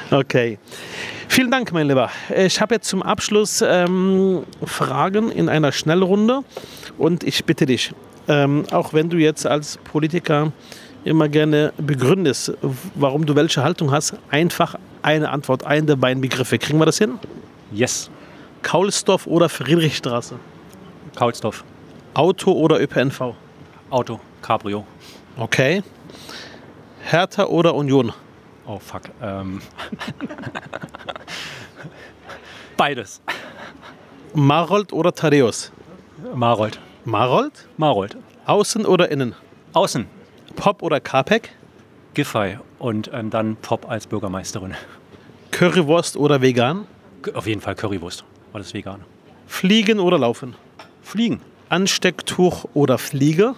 Okay. 0.09 0.57
Vielen 1.27 1.51
Dank, 1.51 1.73
mein 1.73 1.89
Lieber. 1.89 2.09
Ich 2.33 2.61
habe 2.61 2.75
jetzt 2.75 2.87
zum 2.87 3.03
Abschluss 3.03 3.61
ähm, 3.61 4.43
Fragen 4.63 5.29
in 5.29 5.49
einer 5.49 5.73
Schnellrunde. 5.73 6.43
Und 6.97 7.25
ich 7.25 7.43
bitte 7.43 7.65
dich, 7.65 7.91
ähm, 8.29 8.63
auch 8.71 8.93
wenn 8.93 9.09
du 9.09 9.17
jetzt 9.17 9.45
als 9.45 9.75
Politiker 9.75 10.53
immer 11.03 11.27
gerne 11.27 11.73
begründest, 11.77 12.53
warum 12.95 13.25
du 13.25 13.35
welche 13.35 13.63
Haltung 13.63 13.91
hast, 13.91 14.15
einfach 14.29 14.75
eine 15.01 15.29
Antwort, 15.29 15.65
einen 15.65 15.87
der 15.87 15.97
beiden 15.97 16.21
Begriffe. 16.21 16.57
Kriegen 16.57 16.79
wir 16.79 16.85
das 16.85 16.97
hin? 16.97 17.19
Yes. 17.73 18.09
Kaulsdorf 18.61 19.27
oder 19.27 19.49
Friedrichstraße? 19.49 20.35
Kaulsdorf. 21.15 21.65
Auto 22.17 22.51
oder 22.53 22.81
ÖPNV? 22.81 23.35
Auto. 23.91 24.19
Cabrio. 24.41 24.87
Okay. 25.37 25.83
Hertha 27.03 27.45
oder 27.45 27.75
Union? 27.75 28.11
Oh, 28.65 28.79
fuck. 28.79 29.03
Ähm. 29.21 29.61
Beides. 32.75 33.21
Marold 34.33 34.93
oder 34.93 35.13
Thaddeus? 35.13 35.71
Marold. 36.33 36.79
Marold? 37.05 37.67
Marold. 37.77 38.17
Außen 38.47 38.87
oder 38.87 39.11
innen? 39.11 39.35
Außen. 39.73 40.07
Pop 40.55 40.81
oder 40.81 40.99
Capek? 40.99 41.51
Giffey 42.15 42.57
und 42.79 43.11
ähm, 43.13 43.29
dann 43.29 43.57
Pop 43.57 43.87
als 43.87 44.07
Bürgermeisterin. 44.07 44.73
Currywurst 45.51 46.17
oder 46.17 46.41
vegan? 46.41 46.87
Auf 47.35 47.45
jeden 47.45 47.61
Fall 47.61 47.75
Currywurst. 47.75 48.23
Alles 48.53 48.73
vegan. 48.73 49.01
Fliegen 49.45 49.99
oder 49.99 50.17
laufen? 50.17 50.55
Fliegen. 51.03 51.41
Anstecktuch 51.69 52.65
oder 52.73 52.97
Flieger? 52.97 53.55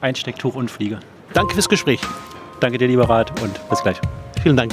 Einstecktuch 0.00 0.54
und 0.54 0.70
Fliege. 0.70 1.00
Danke 1.34 1.54
fürs 1.54 1.68
Gespräch. 1.68 2.00
Danke 2.60 2.78
dir, 2.78 2.88
lieber 2.88 3.08
Rat, 3.08 3.40
und 3.42 3.68
bis 3.68 3.82
gleich. 3.82 4.00
Vielen 4.42 4.56
Dank. 4.56 4.72